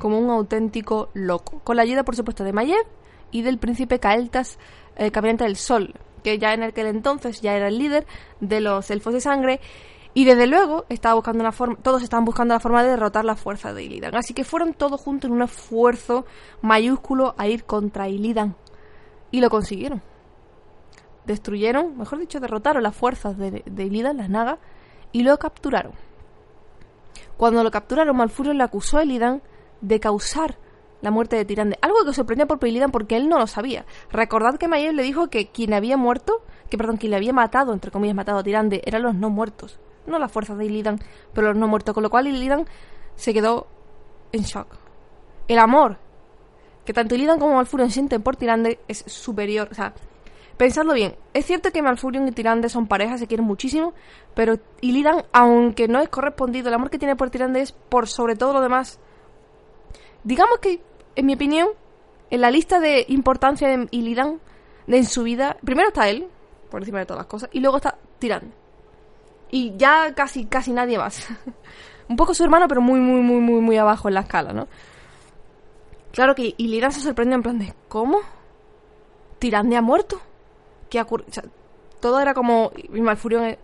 como 0.00 0.18
un 0.18 0.30
auténtico 0.30 1.10
loco. 1.14 1.60
Con 1.62 1.76
la 1.76 1.82
ayuda, 1.82 2.02
por 2.02 2.16
supuesto, 2.16 2.42
de 2.42 2.52
Mayev 2.52 2.84
y 3.30 3.42
del 3.42 3.58
príncipe 3.58 4.00
Kael'thas, 4.00 4.58
el 4.96 5.12
caminante 5.12 5.44
del 5.44 5.54
sol, 5.54 5.94
que 6.24 6.38
ya 6.38 6.52
en 6.52 6.64
aquel 6.64 6.88
entonces 6.88 7.40
ya 7.40 7.54
era 7.54 7.68
el 7.68 7.78
líder 7.78 8.06
de 8.40 8.60
los 8.60 8.90
elfos 8.90 9.12
de 9.14 9.20
sangre 9.20 9.60
y 10.12 10.24
desde 10.24 10.46
luego 10.46 10.86
estaba 10.88 11.14
buscando 11.14 11.40
una 11.40 11.52
forma, 11.52 11.76
todos 11.76 12.02
estaban 12.02 12.24
buscando 12.24 12.54
la 12.54 12.60
forma 12.60 12.82
de 12.82 12.90
derrotar 12.90 13.24
la 13.24 13.36
fuerza 13.36 13.72
de 13.72 13.84
Illidan. 13.84 14.16
Así 14.16 14.34
que 14.34 14.42
fueron 14.42 14.74
todos 14.74 15.00
juntos 15.00 15.28
en 15.28 15.36
un 15.36 15.42
esfuerzo 15.42 16.26
mayúsculo 16.62 17.34
a 17.38 17.46
ir 17.46 17.64
contra 17.64 18.08
Illidan. 18.08 18.56
Y 19.30 19.40
lo 19.40 19.48
consiguieron. 19.50 20.02
Destruyeron, 21.26 21.96
mejor 21.96 22.18
dicho, 22.18 22.40
derrotaron 22.40 22.82
las 22.82 22.96
fuerzas 22.96 23.38
de, 23.38 23.62
de 23.64 23.84
Illidan, 23.84 24.16
las 24.16 24.28
Nagas, 24.28 24.58
y 25.12 25.22
lo 25.22 25.38
capturaron. 25.38 25.92
Cuando 27.36 27.62
lo 27.62 27.70
capturaron, 27.70 28.16
Malfurion 28.16 28.58
le 28.58 28.64
acusó 28.64 28.98
a 28.98 29.04
Illidan 29.04 29.42
de 29.80 30.00
causar 30.00 30.58
la 31.02 31.10
muerte 31.10 31.36
de 31.36 31.44
Tirande. 31.44 31.78
Algo 31.82 32.04
que 32.04 32.12
sorprendió 32.12 32.46
por 32.46 32.66
Illidan 32.66 32.90
porque 32.90 33.16
él 33.16 33.28
no 33.28 33.38
lo 33.38 33.46
sabía. 33.46 33.86
Recordad 34.10 34.56
que 34.56 34.68
Mayev 34.68 34.94
le 34.94 35.02
dijo 35.02 35.28
que 35.28 35.48
quien 35.48 35.72
había 35.72 35.96
muerto, 35.96 36.42
que 36.68 36.76
perdón, 36.76 36.96
quien 36.96 37.10
le 37.10 37.16
había 37.16 37.32
matado, 37.32 37.72
entre 37.72 37.90
comillas, 37.90 38.16
matado 38.16 38.38
a 38.38 38.42
Tirande, 38.42 38.82
eran 38.84 39.02
los 39.02 39.14
no 39.14 39.30
muertos. 39.30 39.78
No 40.06 40.18
las 40.18 40.32
fuerzas 40.32 40.58
de 40.58 40.66
Illidan, 40.66 40.98
pero 41.32 41.48
los 41.48 41.56
no 41.56 41.68
muertos. 41.68 41.94
Con 41.94 42.02
lo 42.02 42.10
cual 42.10 42.26
Illidan 42.26 42.66
se 43.14 43.32
quedó 43.32 43.66
en 44.32 44.42
shock. 44.42 44.66
El 45.48 45.58
amor 45.58 45.98
que 46.84 46.92
tanto 46.92 47.14
Illidan 47.14 47.38
como 47.38 47.54
Malfurion 47.54 47.90
sienten 47.90 48.22
por 48.22 48.36
Tirande 48.36 48.80
es 48.88 49.04
superior. 49.06 49.68
O 49.70 49.74
sea, 49.74 49.94
pensadlo 50.56 50.92
bien. 50.94 51.16
Es 51.34 51.46
cierto 51.46 51.70
que 51.70 51.82
Malfurion 51.82 52.26
y 52.28 52.32
Tirande 52.32 52.68
son 52.68 52.86
parejas, 52.86 53.20
se 53.20 53.26
quieren 53.26 53.46
muchísimo, 53.46 53.94
pero 54.34 54.58
Illidan, 54.80 55.24
aunque 55.32 55.88
no 55.88 56.00
es 56.00 56.08
correspondido, 56.08 56.68
el 56.68 56.74
amor 56.74 56.90
que 56.90 56.98
tiene 56.98 57.16
por 57.16 57.30
Tirande 57.30 57.60
es 57.60 57.72
por 57.72 58.08
sobre 58.08 58.36
todo 58.36 58.52
lo 58.52 58.60
demás. 58.60 58.98
Digamos 60.24 60.58
que 60.58 60.80
en 61.16 61.26
mi 61.26 61.34
opinión, 61.34 61.68
en 62.30 62.40
la 62.40 62.50
lista 62.50 62.80
de 62.80 63.04
importancia 63.08 63.68
de 63.68 63.88
Illidan 63.90 64.40
de 64.86 64.98
en 64.98 65.06
su 65.06 65.22
vida, 65.22 65.56
primero 65.64 65.88
está 65.88 66.08
él, 66.08 66.28
por 66.70 66.80
encima 66.80 66.98
de 66.98 67.06
todas 67.06 67.20
las 67.20 67.26
cosas, 67.26 67.50
y 67.52 67.60
luego 67.60 67.76
está 67.76 67.96
Tirán. 68.18 68.52
Y 69.50 69.76
ya 69.76 70.14
casi, 70.14 70.46
casi 70.46 70.72
nadie 70.72 70.98
más. 70.98 71.26
Un 72.08 72.16
poco 72.16 72.34
su 72.34 72.44
hermano, 72.44 72.66
pero 72.68 72.80
muy, 72.80 73.00
muy, 73.00 73.22
muy, 73.22 73.40
muy, 73.40 73.60
muy 73.60 73.76
abajo 73.76 74.08
en 74.08 74.14
la 74.14 74.20
escala, 74.20 74.52
¿no? 74.52 74.68
Claro 76.12 76.34
que 76.34 76.54
Illidan 76.56 76.92
se 76.92 77.00
sorprende 77.00 77.36
en 77.36 77.42
plan 77.42 77.58
de, 77.58 77.72
¿cómo? 77.88 78.18
¿Tirande 79.38 79.76
ha 79.76 79.82
muerto? 79.82 80.20
¿Qué 80.88 80.98
ha 80.98 81.06
todo 82.00 82.20
era 82.20 82.34
como... 82.34 82.72
Y 82.74 83.00
Malfurion 83.00 83.56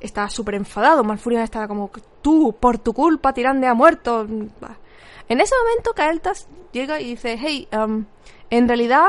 estaba 0.00 0.28
súper 0.30 0.54
enfadado. 0.54 1.04
Malfurion 1.04 1.42
estaba 1.42 1.68
como, 1.68 1.90
tú, 2.22 2.54
por 2.58 2.78
tu 2.78 2.92
culpa, 2.92 3.32
Tirande 3.32 3.66
ha 3.66 3.74
muerto. 3.74 4.22
En 4.22 5.40
ese 5.40 5.54
momento, 5.62 5.92
Kael'thas 5.94 6.48
llega 6.72 7.00
y 7.00 7.10
dice, 7.10 7.36
hey, 7.38 7.68
um, 7.72 8.04
en 8.50 8.68
realidad 8.68 9.06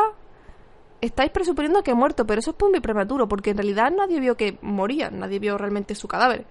estáis 1.01 1.31
presuponiendo 1.31 1.83
que 1.83 1.91
ha 1.91 1.95
muerto, 1.95 2.25
pero 2.25 2.39
eso 2.39 2.51
es 2.51 2.57
muy 2.59 2.79
prematuro, 2.79 3.27
porque 3.27 3.51
en 3.51 3.57
realidad 3.57 3.91
nadie 3.91 4.19
vio 4.19 4.35
que 4.35 4.57
moría, 4.61 5.09
nadie 5.09 5.39
vio 5.39 5.57
realmente 5.57 5.95
su 5.95 6.07
cadáver. 6.07 6.45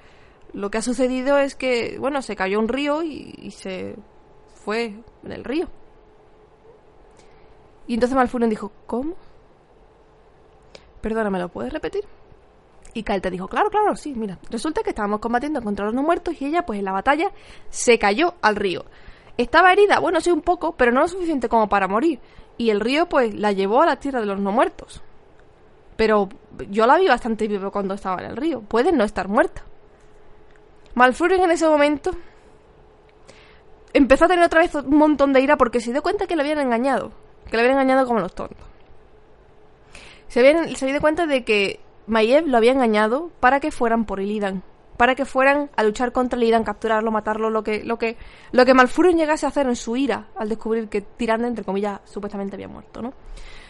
Lo 0.52 0.70
que 0.70 0.78
ha 0.78 0.82
sucedido 0.82 1.38
es 1.38 1.54
que, 1.54 1.98
bueno, 1.98 2.22
se 2.22 2.34
cayó 2.34 2.58
un 2.58 2.68
río 2.68 3.02
y, 3.02 3.50
se 3.50 3.96
fue 4.54 4.94
en 5.24 5.32
el 5.32 5.44
río. 5.44 5.68
Y 7.86 7.94
entonces 7.94 8.16
Malfurion 8.16 8.50
dijo, 8.50 8.72
¿cómo? 8.86 9.14
Perdóname, 11.00 11.38
¿lo 11.38 11.48
puedes 11.48 11.72
repetir? 11.72 12.04
Y 12.98 13.04
Kael'thas 13.04 13.30
dijo, 13.30 13.46
claro, 13.46 13.70
claro, 13.70 13.94
sí, 13.94 14.12
mira. 14.16 14.40
Resulta 14.50 14.82
que 14.82 14.90
estábamos 14.90 15.20
combatiendo 15.20 15.62
contra 15.62 15.84
los 15.84 15.94
no 15.94 16.02
muertos 16.02 16.34
y 16.42 16.46
ella, 16.46 16.66
pues 16.66 16.80
en 16.80 16.84
la 16.84 16.90
batalla, 16.90 17.30
se 17.70 17.96
cayó 17.96 18.34
al 18.42 18.56
río. 18.56 18.86
Estaba 19.36 19.72
herida, 19.72 20.00
bueno, 20.00 20.20
sí 20.20 20.32
un 20.32 20.40
poco, 20.40 20.72
pero 20.72 20.90
no 20.90 21.02
lo 21.02 21.06
suficiente 21.06 21.48
como 21.48 21.68
para 21.68 21.86
morir. 21.86 22.18
Y 22.56 22.70
el 22.70 22.80
río, 22.80 23.08
pues, 23.08 23.36
la 23.36 23.52
llevó 23.52 23.82
a 23.82 23.86
la 23.86 24.00
tierra 24.00 24.18
de 24.18 24.26
los 24.26 24.40
no 24.40 24.50
muertos. 24.50 25.00
Pero 25.96 26.28
yo 26.70 26.88
la 26.88 26.98
vi 26.98 27.06
bastante 27.06 27.46
viva 27.46 27.70
cuando 27.70 27.94
estaba 27.94 28.20
en 28.20 28.30
el 28.30 28.36
río. 28.36 28.62
Puede 28.62 28.90
no 28.90 29.04
estar 29.04 29.28
muerta. 29.28 29.62
Malfurion 30.96 31.44
en 31.44 31.52
ese 31.52 31.68
momento 31.68 32.10
empezó 33.92 34.24
a 34.24 34.28
tener 34.28 34.44
otra 34.44 34.62
vez 34.62 34.74
un 34.74 34.98
montón 34.98 35.32
de 35.32 35.40
ira 35.40 35.56
porque 35.56 35.80
se 35.80 35.92
dio 35.92 36.02
cuenta 36.02 36.26
que 36.26 36.34
le 36.34 36.42
habían 36.42 36.58
engañado. 36.58 37.12
Que 37.48 37.56
le 37.56 37.62
habían 37.62 37.78
engañado 37.78 38.08
como 38.08 38.18
los 38.18 38.34
tontos. 38.34 38.66
Se, 40.26 40.40
habían, 40.40 40.74
se 40.74 41.00
cuenta 41.00 41.26
de 41.26 41.44
que 41.44 41.78
Mayev 42.08 42.46
lo 42.46 42.56
había 42.56 42.72
engañado 42.72 43.30
para 43.40 43.60
que 43.60 43.70
fueran 43.70 44.04
por 44.04 44.20
Illidan 44.20 44.62
para 44.98 45.14
que 45.14 45.24
fueran 45.24 45.70
a 45.76 45.84
luchar 45.84 46.10
contra 46.10 46.38
Lidan, 46.38 46.64
capturarlo, 46.64 47.12
matarlo, 47.12 47.50
lo 47.50 47.62
que, 47.62 47.84
lo 47.84 47.98
que, 47.98 48.16
lo 48.50 48.66
que 48.66 48.74
Malfurion 48.74 49.16
llegase 49.16 49.46
a 49.46 49.48
hacer 49.48 49.68
en 49.68 49.76
su 49.76 49.96
ira 49.96 50.26
al 50.34 50.48
descubrir 50.48 50.88
que 50.88 51.00
Tirande, 51.00 51.46
entre 51.46 51.64
comillas, 51.64 52.00
supuestamente 52.04 52.56
había 52.56 52.66
muerto, 52.66 53.00
¿no? 53.00 53.14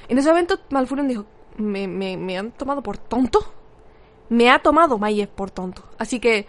En 0.09 0.17
ese 0.17 0.31
momento 0.31 0.59
Malfurion 0.71 1.07
dijo, 1.07 1.27
me, 1.59 1.87
me, 1.87 2.17
me 2.17 2.39
han 2.39 2.53
tomado 2.53 2.83
por 2.83 2.97
tonto. 2.97 3.41
Me 4.31 4.51
ha 4.51 4.59
tomado 4.61 4.99
Mayev 4.99 5.29
por 5.29 5.51
tonto. 5.51 5.85
Así 5.99 6.19
que 6.19 6.47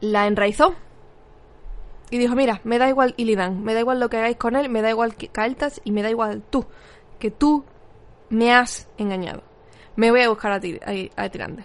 la 0.00 0.26
enraizó 0.26 0.74
y 2.10 2.18
dijo, 2.18 2.34
mira, 2.34 2.60
me 2.64 2.78
da 2.78 2.88
igual 2.88 3.14
Illidan, 3.16 3.62
me 3.62 3.74
da 3.74 3.80
igual 3.80 4.00
lo 4.00 4.10
que 4.10 4.16
hagáis 4.16 4.36
con 4.36 4.56
él, 4.56 4.68
me 4.68 4.82
da 4.82 4.90
igual 4.90 5.14
Kael'thas 5.14 5.80
y 5.84 5.92
me 5.92 6.02
da 6.02 6.10
igual 6.10 6.42
tú, 6.50 6.66
que 7.20 7.30
tú 7.30 7.64
me 8.30 8.52
has 8.52 8.88
engañado. 8.98 9.53
Me 9.96 10.10
voy 10.10 10.22
a 10.22 10.28
buscar 10.28 10.52
a, 10.52 10.60
a 11.16 11.28
Tirande. 11.28 11.64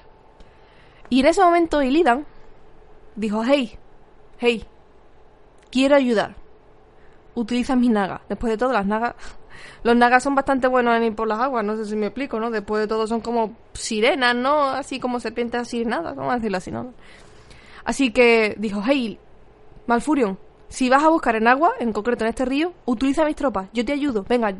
Y 1.09 1.21
en 1.21 1.25
ese 1.25 1.41
momento 1.41 1.81
Illidan 1.81 2.25
dijo, 3.15 3.43
hey, 3.43 3.77
hey, 4.38 4.65
quiero 5.71 5.95
ayudar. 5.95 6.36
Utiliza 7.36 7.75
mis 7.75 7.89
nagas. 7.89 8.21
Después 8.29 8.51
de 8.51 8.57
todo, 8.57 8.74
las 8.74 8.86
nagas... 8.86 9.15
Los 9.83 9.95
nagas 9.95 10.24
son 10.24 10.36
bastante 10.36 10.67
buenos 10.67 10.95
en 10.95 11.03
ir 11.03 11.15
por 11.15 11.27
las 11.27 11.39
aguas, 11.39 11.65
no 11.65 11.75
sé 11.75 11.83
si 11.83 11.95
me 11.95 12.07
explico, 12.07 12.39
¿no? 12.39 12.50
Después 12.50 12.81
de 12.81 12.88
todo 12.88 13.07
son 13.07 13.19
como 13.19 13.57
sirenas, 13.74 14.33
¿no? 14.33 14.69
Así 14.69 15.01
como 15.01 15.19
serpientes 15.19 15.59
así, 15.59 15.83
nada, 15.83 16.13
vamos 16.13 16.31
a 16.31 16.36
decirlo 16.36 16.57
así, 16.57 16.71
¿no? 16.71 16.93
Así 17.83 18.12
que 18.12 18.55
dijo, 18.57 18.81
hey, 18.86 19.19
Malfurion, 19.86 20.38
si 20.69 20.89
vas 20.89 21.03
a 21.03 21.09
buscar 21.09 21.36
en 21.36 21.48
agua, 21.48 21.74
en 21.79 21.91
concreto 21.91 22.24
en 22.24 22.29
este 22.29 22.45
río, 22.45 22.74
utiliza 22.86 23.25
mis 23.25 23.36
tropas, 23.36 23.67
yo 23.74 23.83
te 23.83 23.91
ayudo, 23.91 24.25
venga, 24.29 24.53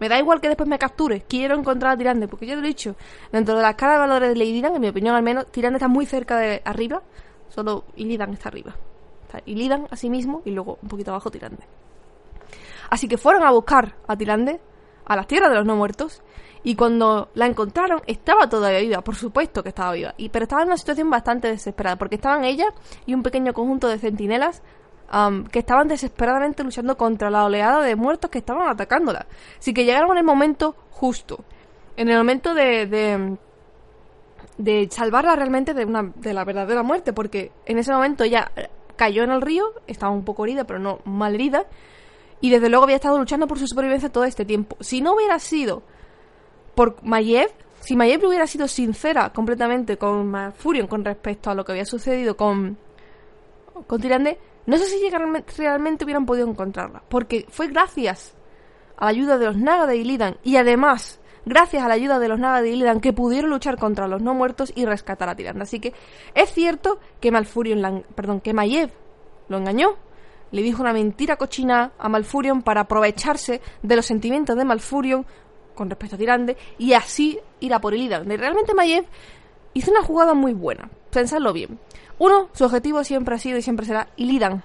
me 0.00 0.08
da 0.08 0.18
igual 0.18 0.40
que 0.40 0.48
después 0.48 0.68
me 0.68 0.78
capture. 0.78 1.22
Quiero 1.22 1.54
encontrar 1.56 1.92
a 1.92 1.96
Tirande, 1.96 2.28
porque 2.28 2.46
ya 2.46 2.54
lo 2.54 2.62
he 2.62 2.66
dicho. 2.66 2.96
Dentro 3.32 3.56
de 3.56 3.62
la 3.62 3.70
escala 3.70 3.94
de 3.94 3.98
valores 3.98 4.34
de 4.34 4.44
Illidan, 4.44 4.74
en 4.74 4.80
mi 4.80 4.88
opinión 4.88 5.14
al 5.14 5.22
menos, 5.22 5.46
Tirande 5.50 5.76
está 5.76 5.88
muy 5.88 6.06
cerca 6.06 6.38
de 6.38 6.62
arriba. 6.64 7.02
Solo 7.48 7.84
Illidan 7.96 8.32
está 8.32 8.48
arriba. 8.48 8.74
Está 9.26 9.42
Illidan 9.46 9.86
a 9.90 9.96
sí 9.96 10.08
mismo 10.10 10.42
y 10.44 10.50
luego 10.50 10.78
un 10.82 10.88
poquito 10.88 11.10
abajo 11.10 11.30
Tirande. 11.30 11.64
Así 12.90 13.08
que 13.08 13.18
fueron 13.18 13.42
a 13.42 13.50
buscar 13.50 13.96
a 14.06 14.16
Tirande, 14.16 14.60
a 15.04 15.16
las 15.16 15.26
tierras 15.26 15.50
de 15.50 15.56
los 15.56 15.66
no 15.66 15.76
muertos. 15.76 16.22
Y 16.64 16.74
cuando 16.74 17.30
la 17.34 17.46
encontraron, 17.46 18.02
estaba 18.06 18.48
todavía 18.48 18.80
viva, 18.80 19.00
por 19.02 19.14
supuesto 19.14 19.62
que 19.62 19.68
estaba 19.70 19.92
viva. 19.92 20.14
Y, 20.16 20.28
pero 20.28 20.44
estaba 20.44 20.62
en 20.62 20.68
una 20.68 20.76
situación 20.76 21.08
bastante 21.08 21.48
desesperada, 21.48 21.96
porque 21.96 22.16
estaban 22.16 22.44
ella 22.44 22.66
y 23.06 23.14
un 23.14 23.22
pequeño 23.22 23.52
conjunto 23.52 23.88
de 23.88 23.98
centinelas 23.98 24.62
que 25.50 25.58
estaban 25.58 25.88
desesperadamente 25.88 26.62
luchando 26.62 26.96
contra 26.96 27.30
la 27.30 27.44
oleada 27.44 27.82
de 27.82 27.96
muertos 27.96 28.30
que 28.30 28.38
estaban 28.38 28.68
atacándola. 28.68 29.26
Así 29.58 29.72
que 29.72 29.84
llegaron 29.84 30.10
en 30.12 30.18
el 30.18 30.24
momento 30.24 30.74
justo, 30.90 31.44
en 31.96 32.08
el 32.10 32.18
momento 32.18 32.54
de, 32.54 33.38
de, 34.58 34.88
salvarla 34.90 35.34
realmente 35.34 35.72
de, 35.72 35.84
una, 35.84 36.12
de 36.14 36.34
la 36.34 36.44
verdadera 36.44 36.82
muerte, 36.82 37.12
porque 37.12 37.52
en 37.64 37.78
ese 37.78 37.92
momento 37.92 38.24
ella 38.24 38.50
cayó 38.96 39.22
en 39.24 39.30
el 39.30 39.40
río, 39.40 39.72
estaba 39.86 40.12
un 40.12 40.24
poco 40.24 40.44
herida, 40.44 40.64
pero 40.64 40.78
no 40.78 41.00
mal 41.04 41.34
herida, 41.34 41.64
y 42.40 42.50
desde 42.50 42.68
luego 42.68 42.84
había 42.84 42.96
estado 42.96 43.18
luchando 43.18 43.46
por 43.46 43.58
su 43.58 43.66
supervivencia 43.66 44.10
todo 44.10 44.24
este 44.24 44.44
tiempo. 44.44 44.76
Si 44.80 45.00
no 45.00 45.14
hubiera 45.14 45.38
sido 45.38 45.82
por 46.74 47.02
Mayev, 47.02 47.50
si 47.80 47.96
Mayev 47.96 48.24
hubiera 48.26 48.46
sido 48.46 48.68
sincera 48.68 49.32
completamente 49.32 49.96
con 49.96 50.52
Furion 50.52 50.86
con 50.86 51.04
respecto 51.04 51.50
a 51.50 51.54
lo 51.54 51.64
que 51.64 51.72
había 51.72 51.86
sucedido 51.86 52.36
con 52.36 52.76
con 53.86 54.00
Tirande, 54.00 54.38
no 54.68 54.76
sé 54.76 54.84
si 54.84 55.08
realmente 55.08 56.04
hubieran 56.04 56.26
podido 56.26 56.46
encontrarla, 56.46 57.02
porque 57.08 57.46
fue 57.48 57.68
gracias 57.68 58.34
a 58.98 59.06
la 59.06 59.10
ayuda 59.10 59.38
de 59.38 59.46
los 59.46 59.56
Naga 59.56 59.86
de 59.86 59.96
Illidan 59.96 60.36
y 60.44 60.56
además 60.56 61.20
gracias 61.46 61.82
a 61.82 61.88
la 61.88 61.94
ayuda 61.94 62.18
de 62.18 62.28
los 62.28 62.38
Naga 62.38 62.60
de 62.60 62.68
Illidan 62.68 63.00
que 63.00 63.14
pudieron 63.14 63.48
luchar 63.48 63.78
contra 63.78 64.06
los 64.06 64.20
no 64.20 64.34
muertos 64.34 64.70
y 64.74 64.84
rescatar 64.84 65.30
a 65.30 65.34
Tirande. 65.34 65.62
Así 65.62 65.80
que 65.80 65.94
es 66.34 66.52
cierto 66.52 67.00
que 67.18 67.30
Malfurion, 67.30 68.04
perdón, 68.14 68.42
que 68.42 68.52
Maiev 68.52 68.90
lo 69.48 69.56
engañó, 69.56 69.96
le 70.50 70.60
dijo 70.60 70.82
una 70.82 70.92
mentira 70.92 71.36
cochina 71.36 71.92
a 71.98 72.10
Malfurion 72.10 72.60
para 72.60 72.82
aprovecharse 72.82 73.62
de 73.82 73.96
los 73.96 74.04
sentimientos 74.04 74.54
de 74.54 74.66
Malfurion 74.66 75.24
con 75.74 75.88
respecto 75.88 76.16
a 76.16 76.18
Tirande 76.18 76.58
y 76.76 76.92
así 76.92 77.40
ir 77.60 77.72
a 77.72 77.80
por 77.80 77.94
Illidan. 77.94 78.28
Realmente 78.28 78.74
Maiev 78.74 79.06
hizo 79.72 79.90
una 79.90 80.02
jugada 80.02 80.34
muy 80.34 80.52
buena, 80.52 80.90
pensadlo 81.10 81.54
bien. 81.54 81.78
Uno, 82.18 82.48
su 82.52 82.64
objetivo 82.64 83.04
siempre 83.04 83.34
ha 83.34 83.38
sido 83.38 83.58
y 83.58 83.62
siempre 83.62 83.86
será 83.86 84.08
Illidan. 84.16 84.64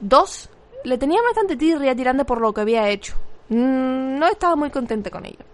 Dos, 0.00 0.50
le 0.84 0.98
tenía 0.98 1.20
bastante 1.22 1.56
tirria 1.56 1.92
a 1.92 1.96
Tirande 1.96 2.24
por 2.24 2.40
lo 2.40 2.52
que 2.52 2.60
había 2.60 2.88
hecho. 2.88 3.16
Mm, 3.48 4.18
no 4.18 4.26
estaba 4.26 4.56
muy 4.56 4.70
contente 4.70 5.10
con 5.10 5.24
ella. 5.24 5.44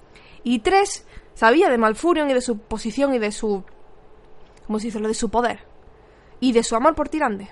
Y 0.43 0.61
tres, 0.61 1.07
sabía 1.35 1.69
de 1.69 1.79
Malfurion 1.79 2.31
y 2.31 2.35
de 2.35 2.41
su 2.41 2.59
posición 2.59 3.15
y 3.15 3.19
de 3.19 3.33
su... 3.33 3.65
¿Cómo 4.67 4.79
se 4.79 4.87
dice? 4.87 5.01
Lo 5.01 5.09
de 5.09 5.15
su 5.15 5.31
poder. 5.31 5.61
Y 6.41 6.53
de 6.53 6.63
su 6.63 6.77
amor 6.77 6.95
por 6.95 7.09
Tirande. 7.09 7.49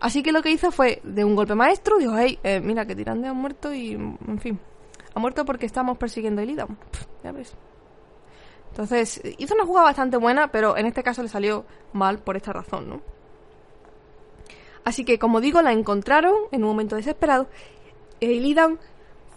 Así 0.00 0.22
que 0.22 0.32
lo 0.32 0.42
que 0.42 0.50
hizo 0.50 0.70
fue, 0.70 1.00
de 1.04 1.24
un 1.24 1.34
golpe 1.34 1.54
maestro, 1.54 1.98
dijo, 1.98 2.16
hey, 2.18 2.38
eh, 2.42 2.60
mira 2.60 2.84
que 2.84 2.94
Tirande 2.94 3.28
ha 3.28 3.32
muerto 3.32 3.72
y, 3.72 3.92
en 3.92 4.38
fin, 4.40 4.60
ha 5.14 5.20
muerto 5.20 5.44
porque 5.44 5.66
estamos 5.66 5.96
persiguiendo 5.96 6.42
a 6.42 6.44
Illidan. 6.44 6.76
ya 7.24 7.32
ves. 7.32 7.56
Entonces, 8.76 9.22
hizo 9.38 9.54
una 9.54 9.64
jugada 9.64 9.86
bastante 9.86 10.18
buena, 10.18 10.48
pero 10.48 10.76
en 10.76 10.84
este 10.84 11.02
caso 11.02 11.22
le 11.22 11.30
salió 11.30 11.64
mal 11.94 12.18
por 12.18 12.36
esta 12.36 12.52
razón, 12.52 12.90
¿no? 12.90 13.00
Así 14.84 15.02
que, 15.02 15.18
como 15.18 15.40
digo, 15.40 15.62
la 15.62 15.72
encontraron 15.72 16.34
en 16.52 16.62
un 16.62 16.68
momento 16.68 16.94
desesperado. 16.94 17.46
Illidan 18.20 18.78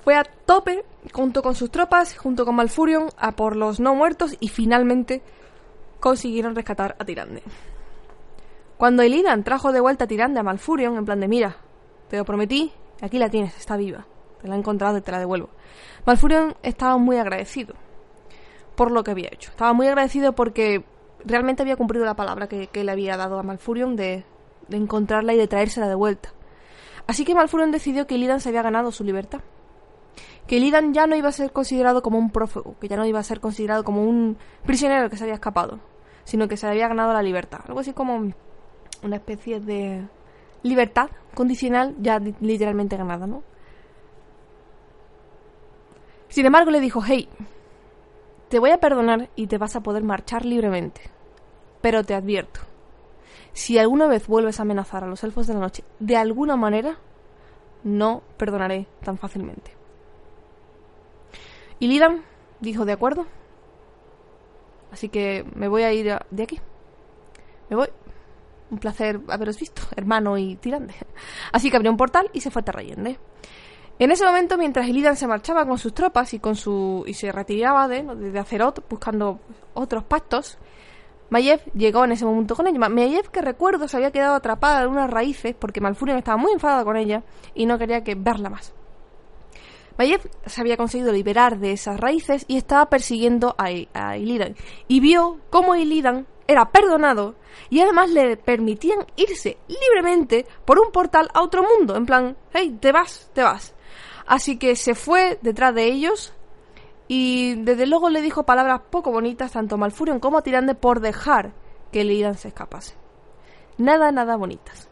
fue 0.03 0.15
a 0.15 0.25
tope 0.25 0.83
junto 1.13 1.41
con 1.41 1.55
sus 1.55 1.71
tropas, 1.71 2.17
junto 2.17 2.43
con 2.43 2.55
Malfurion, 2.55 3.11
a 3.15 3.31
por 3.31 3.55
los 3.55 3.79
no 3.79 3.95
muertos 3.95 4.35
y 4.41 4.49
finalmente 4.49 5.21
consiguieron 6.01 6.53
rescatar 6.53 6.97
a 6.99 7.05
Tirande. 7.05 7.41
Cuando 8.75 9.03
Illidan 9.03 9.45
trajo 9.45 9.71
de 9.71 9.79
vuelta 9.79 10.03
a 10.03 10.07
Tirande 10.07 10.41
a 10.41 10.43
Malfurion, 10.43 10.97
en 10.97 11.05
plan 11.05 11.21
de 11.21 11.29
mira, 11.29 11.55
te 12.09 12.17
lo 12.17 12.25
prometí, 12.25 12.73
aquí 13.01 13.17
la 13.17 13.29
tienes, 13.29 13.55
está 13.55 13.77
viva, 13.77 14.05
te 14.41 14.49
la 14.49 14.55
he 14.55 14.57
encontrado 14.57 14.97
y 14.97 15.01
te 15.01 15.13
la 15.13 15.19
devuelvo. 15.19 15.47
Malfurion 16.05 16.57
estaba 16.61 16.97
muy 16.97 17.15
agradecido 17.15 17.75
por 18.79 18.91
lo 18.91 19.03
que 19.03 19.11
había 19.11 19.27
hecho. 19.29 19.51
Estaba 19.51 19.73
muy 19.73 19.87
agradecido 19.87 20.31
porque 20.31 20.85
realmente 21.25 21.63
había 21.63 21.75
cumplido 21.75 22.05
la 22.05 22.15
palabra 22.15 22.47
que, 22.47 22.69
le 22.73 22.89
había 22.89 23.17
dado 23.17 23.37
a 23.37 23.43
Malfurion 23.43 23.97
de, 23.97 24.23
encontrarla 24.69 25.33
y 25.33 25.37
de 25.37 25.49
traérsela 25.49 25.89
de 25.89 25.95
vuelta. 25.95 26.29
Así 27.05 27.25
que 27.25 27.35
Malfurion 27.35 27.71
decidió 27.71 28.07
que 28.07 28.15
Illidan 28.15 28.39
se 28.39 28.47
había 28.47 28.61
ganado 28.61 28.93
su 28.93 29.03
libertad. 29.03 29.41
Que 30.47 30.55
Illidan 30.55 30.93
ya 30.93 31.07
no 31.07 31.17
iba 31.17 31.27
a 31.27 31.33
ser 31.33 31.51
considerado 31.51 32.01
como 32.01 32.19
un 32.19 32.31
prófugo, 32.31 32.77
que 32.79 32.87
ya 32.87 32.95
no 32.95 33.05
iba 33.05 33.19
a 33.19 33.23
ser 33.23 33.41
considerado 33.41 33.83
como 33.83 34.05
un 34.05 34.37
prisionero 34.65 35.09
que 35.09 35.17
se 35.17 35.25
había 35.25 35.33
escapado, 35.33 35.81
sino 36.23 36.47
que 36.47 36.55
se 36.55 36.65
había 36.65 36.87
ganado 36.87 37.11
la 37.11 37.21
libertad. 37.21 37.59
Algo 37.67 37.81
así 37.81 37.91
como 37.91 38.31
una 39.03 39.15
especie 39.17 39.59
de 39.59 40.07
libertad 40.63 41.09
condicional 41.35 41.97
ya 41.99 42.17
literalmente 42.19 42.95
ganada, 42.95 43.27
¿no? 43.27 43.43
Sin 46.29 46.45
embargo, 46.45 46.71
le 46.71 46.79
dijo, 46.79 47.03
hey, 47.05 47.27
te 48.49 48.59
voy 48.59 48.71
a 48.71 48.79
perdonar 48.79 49.29
y 49.35 49.47
te 49.47 49.57
vas 49.57 49.75
a 49.75 49.81
poder 49.81 50.03
marchar 50.03 50.45
libremente. 50.45 51.01
Pero 51.81 52.03
te 52.03 52.13
advierto, 52.13 52.59
si 53.53 53.77
alguna 53.77 54.07
vez 54.07 54.27
vuelves 54.27 54.59
a 54.59 54.63
amenazar 54.63 55.03
a 55.03 55.07
los 55.07 55.23
elfos 55.23 55.47
de 55.47 55.53
la 55.53 55.61
noche 55.61 55.83
de 55.99 56.17
alguna 56.17 56.55
manera, 56.55 56.97
no 57.83 58.21
perdonaré 58.37 58.87
tan 59.03 59.17
fácilmente. 59.17 59.73
Y 61.79 61.87
Lidan 61.87 62.23
dijo, 62.59 62.85
de 62.85 62.91
acuerdo. 62.91 63.25
Así 64.91 65.07
que 65.09 65.45
me 65.55 65.67
voy 65.67 65.83
a 65.83 65.93
ir 65.93 66.17
de 66.29 66.43
aquí. 66.43 66.59
Me 67.69 67.75
voy. 67.75 67.87
Un 68.71 68.77
placer 68.77 69.19
haberos 69.29 69.59
visto, 69.59 69.81
hermano 69.95 70.37
y 70.37 70.55
tirande. 70.55 70.93
Así 71.51 71.71
que 71.71 71.77
abrió 71.77 71.91
un 71.91 71.97
portal 71.97 72.29
y 72.33 72.41
se 72.41 72.51
fue 72.51 72.61
a 72.61 72.65
Terrayende. 72.65 73.17
En 73.99 74.11
ese 74.11 74.25
momento, 74.25 74.57
mientras 74.57 74.87
Illidan 74.87 75.17
se 75.17 75.27
marchaba 75.27 75.65
con 75.65 75.77
sus 75.77 75.93
tropas 75.93 76.33
y 76.33 76.39
con 76.39 76.55
su 76.55 77.03
y 77.05 77.13
se 77.13 77.33
retiraba 77.33 77.89
de, 77.89 78.03
de 78.03 78.39
Azeroth 78.39 78.79
buscando 78.89 79.41
otros 79.73 80.05
pactos, 80.05 80.57
Mayev 81.29 81.61
llegó 81.73 82.05
en 82.05 82.13
ese 82.13 82.23
momento 82.23 82.55
con 82.55 82.65
ella. 82.65 82.79
Mayev, 82.79 83.29
que 83.29 83.41
recuerdo, 83.41 83.89
se 83.89 83.97
había 83.97 84.11
quedado 84.11 84.35
atrapada 84.35 84.83
en 84.83 84.89
unas 84.89 85.09
raíces 85.09 85.53
porque 85.53 85.81
Malfurion 85.81 86.17
estaba 86.17 86.37
muy 86.37 86.53
enfadado 86.53 86.85
con 86.85 86.95
ella 86.95 87.23
y 87.53 87.65
no 87.65 87.77
quería 87.77 88.01
que 88.01 88.15
verla 88.15 88.49
más. 88.49 88.73
Mayev 89.97 90.21
se 90.45 90.61
había 90.61 90.77
conseguido 90.77 91.11
liberar 91.11 91.59
de 91.59 91.73
esas 91.73 91.99
raíces 91.99 92.45
y 92.47 92.55
estaba 92.55 92.85
persiguiendo 92.85 93.53
a, 93.57 93.65
a 93.93 94.17
Illidan. 94.17 94.55
Y 94.87 95.01
vio 95.01 95.39
cómo 95.49 95.75
Illidan 95.75 96.25
era 96.47 96.71
perdonado 96.71 97.35
y 97.69 97.81
además 97.81 98.09
le 98.09 98.37
permitían 98.37 99.05
irse 99.17 99.57
libremente 99.67 100.47
por 100.63 100.79
un 100.79 100.89
portal 100.91 101.27
a 101.33 101.41
otro 101.41 101.63
mundo. 101.63 101.97
En 101.97 102.05
plan, 102.05 102.37
hey, 102.53 102.77
te 102.79 102.93
vas, 102.93 103.29
te 103.33 103.43
vas. 103.43 103.75
Así 104.29 104.57
que 104.57 104.75
se 104.75 104.93
fue 104.93 105.39
detrás 105.41 105.73
de 105.73 105.85
ellos 105.85 106.35
y 107.07 107.55
desde 107.55 107.87
luego 107.87 108.11
le 108.11 108.21
dijo 108.21 108.43
palabras 108.43 108.81
poco 108.91 109.11
bonitas 109.11 109.53
tanto 109.53 109.73
a 109.73 109.77
Malfurion 109.79 110.19
como 110.19 110.37
a 110.37 110.43
Tirande 110.43 110.75
por 110.75 110.99
dejar 110.99 111.51
que 111.91 112.03
Lidan 112.03 112.37
se 112.37 112.49
escapase. 112.49 112.93
Nada, 113.79 114.11
nada 114.11 114.35
bonitas. 114.37 114.87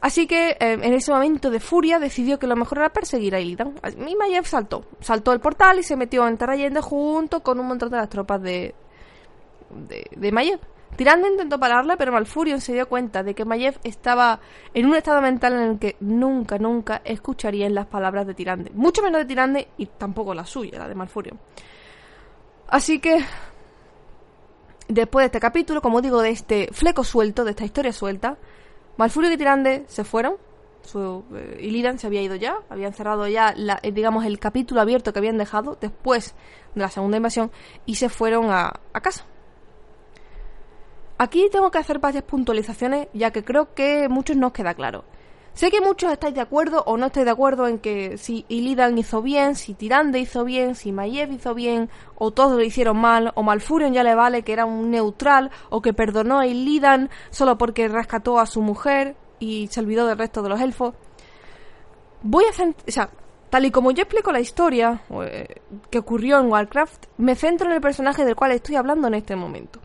Así 0.00 0.26
que 0.26 0.52
eh, 0.52 0.56
en 0.60 0.94
ese 0.94 1.12
momento 1.12 1.50
de 1.50 1.60
furia 1.60 1.98
decidió 1.98 2.38
que 2.38 2.46
lo 2.46 2.56
mejor 2.56 2.78
era 2.78 2.88
perseguir 2.88 3.34
a 3.34 3.40
Illidan. 3.40 3.74
Y 4.06 4.16
Mayev 4.16 4.46
saltó. 4.46 4.86
Saltó 5.00 5.34
el 5.34 5.40
portal 5.40 5.78
y 5.78 5.82
se 5.82 5.94
metió 5.94 6.26
en 6.26 6.38
Terrayende 6.38 6.80
junto 6.80 7.42
con 7.42 7.60
un 7.60 7.66
montón 7.66 7.90
de 7.90 7.98
las 7.98 8.08
tropas 8.08 8.40
de, 8.40 8.74
de, 9.68 10.06
de 10.16 10.32
Mayev. 10.32 10.60
Tirande 10.98 11.28
intentó 11.28 11.60
pararla, 11.60 11.96
pero 11.96 12.10
Malfurion 12.10 12.60
se 12.60 12.72
dio 12.72 12.88
cuenta 12.88 13.22
de 13.22 13.32
que 13.32 13.44
Mayev 13.44 13.78
estaba 13.84 14.40
en 14.74 14.84
un 14.84 14.96
estado 14.96 15.22
mental 15.22 15.52
en 15.52 15.60
el 15.60 15.78
que 15.78 15.96
nunca, 16.00 16.58
nunca 16.58 17.02
escucharían 17.04 17.72
las 17.72 17.86
palabras 17.86 18.26
de 18.26 18.34
Tirande. 18.34 18.72
Mucho 18.74 19.00
menos 19.00 19.20
de 19.20 19.24
Tirande 19.24 19.68
y 19.76 19.86
tampoco 19.86 20.34
la 20.34 20.44
suya, 20.44 20.76
la 20.76 20.88
de 20.88 20.96
Malfurion. 20.96 21.38
Así 22.66 22.98
que, 22.98 23.24
después 24.88 25.22
de 25.22 25.26
este 25.26 25.38
capítulo, 25.38 25.80
como 25.80 26.02
digo, 26.02 26.20
de 26.20 26.30
este 26.30 26.68
fleco 26.72 27.04
suelto, 27.04 27.44
de 27.44 27.52
esta 27.52 27.64
historia 27.64 27.92
suelta, 27.92 28.36
Malfurion 28.96 29.32
y 29.34 29.36
Tirande 29.36 29.84
se 29.86 30.02
fueron. 30.02 30.34
Su, 30.82 31.24
eh, 31.32 31.60
Illidan 31.60 32.00
se 32.00 32.08
había 32.08 32.22
ido 32.22 32.34
ya, 32.34 32.56
habían 32.68 32.92
cerrado 32.92 33.28
ya, 33.28 33.54
la, 33.56 33.78
eh, 33.84 33.92
digamos, 33.92 34.24
el 34.24 34.40
capítulo 34.40 34.80
abierto 34.80 35.12
que 35.12 35.20
habían 35.20 35.38
dejado 35.38 35.78
después 35.80 36.34
de 36.74 36.80
la 36.80 36.88
segunda 36.88 37.18
invasión 37.18 37.52
y 37.86 37.94
se 37.94 38.08
fueron 38.08 38.50
a 38.50 38.80
casa 39.00 39.24
Aquí 41.18 41.48
tengo 41.50 41.72
que 41.72 41.78
hacer 41.78 41.98
varias 41.98 42.22
puntualizaciones, 42.22 43.08
ya 43.12 43.32
que 43.32 43.44
creo 43.44 43.74
que 43.74 44.08
muchos 44.08 44.36
no 44.36 44.48
os 44.48 44.52
queda 44.52 44.74
claro. 44.74 45.04
Sé 45.52 45.72
que 45.72 45.80
muchos 45.80 46.12
estáis 46.12 46.32
de 46.32 46.40
acuerdo 46.40 46.84
o 46.86 46.96
no 46.96 47.06
estáis 47.06 47.26
de 47.26 47.32
acuerdo 47.32 47.66
en 47.66 47.80
que 47.80 48.16
si 48.16 48.44
Illidan 48.48 48.96
hizo 48.96 49.20
bien, 49.20 49.56
si 49.56 49.74
Tirande 49.74 50.20
hizo 50.20 50.44
bien, 50.44 50.76
si 50.76 50.92
Maiev 50.92 51.32
hizo 51.32 51.52
bien, 51.54 51.90
o 52.14 52.30
todos 52.30 52.52
lo 52.52 52.62
hicieron 52.62 52.98
mal, 52.98 53.32
o 53.34 53.42
Malfurion 53.42 53.92
ya 53.92 54.04
le 54.04 54.14
vale 54.14 54.44
que 54.44 54.52
era 54.52 54.64
un 54.64 54.92
neutral, 54.92 55.50
o 55.70 55.82
que 55.82 55.92
perdonó 55.92 56.38
a 56.38 56.46
Illidan 56.46 57.10
solo 57.30 57.58
porque 57.58 57.88
rescató 57.88 58.38
a 58.38 58.46
su 58.46 58.62
mujer 58.62 59.16
y 59.40 59.66
se 59.72 59.80
olvidó 59.80 60.06
del 60.06 60.18
resto 60.18 60.42
de 60.42 60.48
los 60.50 60.60
elfos. 60.60 60.94
Voy 62.22 62.44
a. 62.44 62.50
O 62.50 62.74
sea, 62.86 63.10
tal 63.50 63.66
y 63.66 63.70
como 63.70 63.90
yo 63.90 64.02
explico 64.02 64.32
la 64.32 64.40
historia 64.40 65.02
eh, 65.22 65.60
que 65.90 65.98
ocurrió 65.98 66.38
en 66.38 66.50
Warcraft, 66.50 67.06
me 67.18 67.34
centro 67.34 67.68
en 67.68 67.74
el 67.74 67.80
personaje 67.80 68.24
del 68.24 68.36
cual 68.36 68.52
estoy 68.52 68.76
hablando 68.76 69.08
en 69.08 69.14
este 69.14 69.36
momento. 69.36 69.80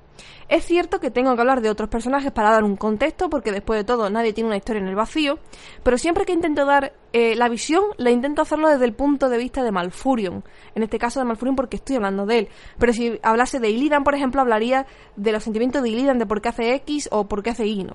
Es 0.49 0.65
cierto 0.65 0.99
que 0.99 1.09
tengo 1.09 1.33
que 1.35 1.41
hablar 1.41 1.61
de 1.61 1.69
otros 1.69 1.89
personajes 1.89 2.31
para 2.31 2.51
dar 2.51 2.63
un 2.63 2.75
contexto, 2.75 3.29
porque 3.29 3.51
después 3.51 3.79
de 3.79 3.83
todo 3.83 4.09
nadie 4.09 4.33
tiene 4.33 4.49
una 4.49 4.57
historia 4.57 4.81
en 4.81 4.87
el 4.87 4.95
vacío, 4.95 5.39
pero 5.83 5.97
siempre 5.97 6.25
que 6.25 6.33
intento 6.33 6.65
dar 6.65 6.93
eh, 7.13 7.35
la 7.35 7.49
visión, 7.49 7.83
la 7.97 8.11
intento 8.11 8.41
hacerlo 8.41 8.67
desde 8.67 8.85
el 8.85 8.93
punto 8.93 9.29
de 9.29 9.37
vista 9.37 9.63
de 9.63 9.71
Malfurion. 9.71 10.43
En 10.75 10.83
este 10.83 10.99
caso 10.99 11.19
de 11.19 11.25
Malfurion 11.25 11.55
porque 11.55 11.77
estoy 11.77 11.95
hablando 11.95 12.25
de 12.25 12.39
él. 12.39 12.49
Pero 12.77 12.93
si 12.93 13.19
hablase 13.23 13.59
de 13.59 13.69
Illidan, 13.69 14.03
por 14.03 14.15
ejemplo, 14.15 14.41
hablaría 14.41 14.85
de 15.15 15.31
los 15.31 15.43
sentimientos 15.43 15.81
de 15.81 15.89
Illidan, 15.89 16.19
de 16.19 16.25
por 16.25 16.41
qué 16.41 16.49
hace 16.49 16.73
X 16.75 17.09
o 17.11 17.27
por 17.27 17.41
qué 17.41 17.51
hace 17.51 17.65
Y. 17.65 17.87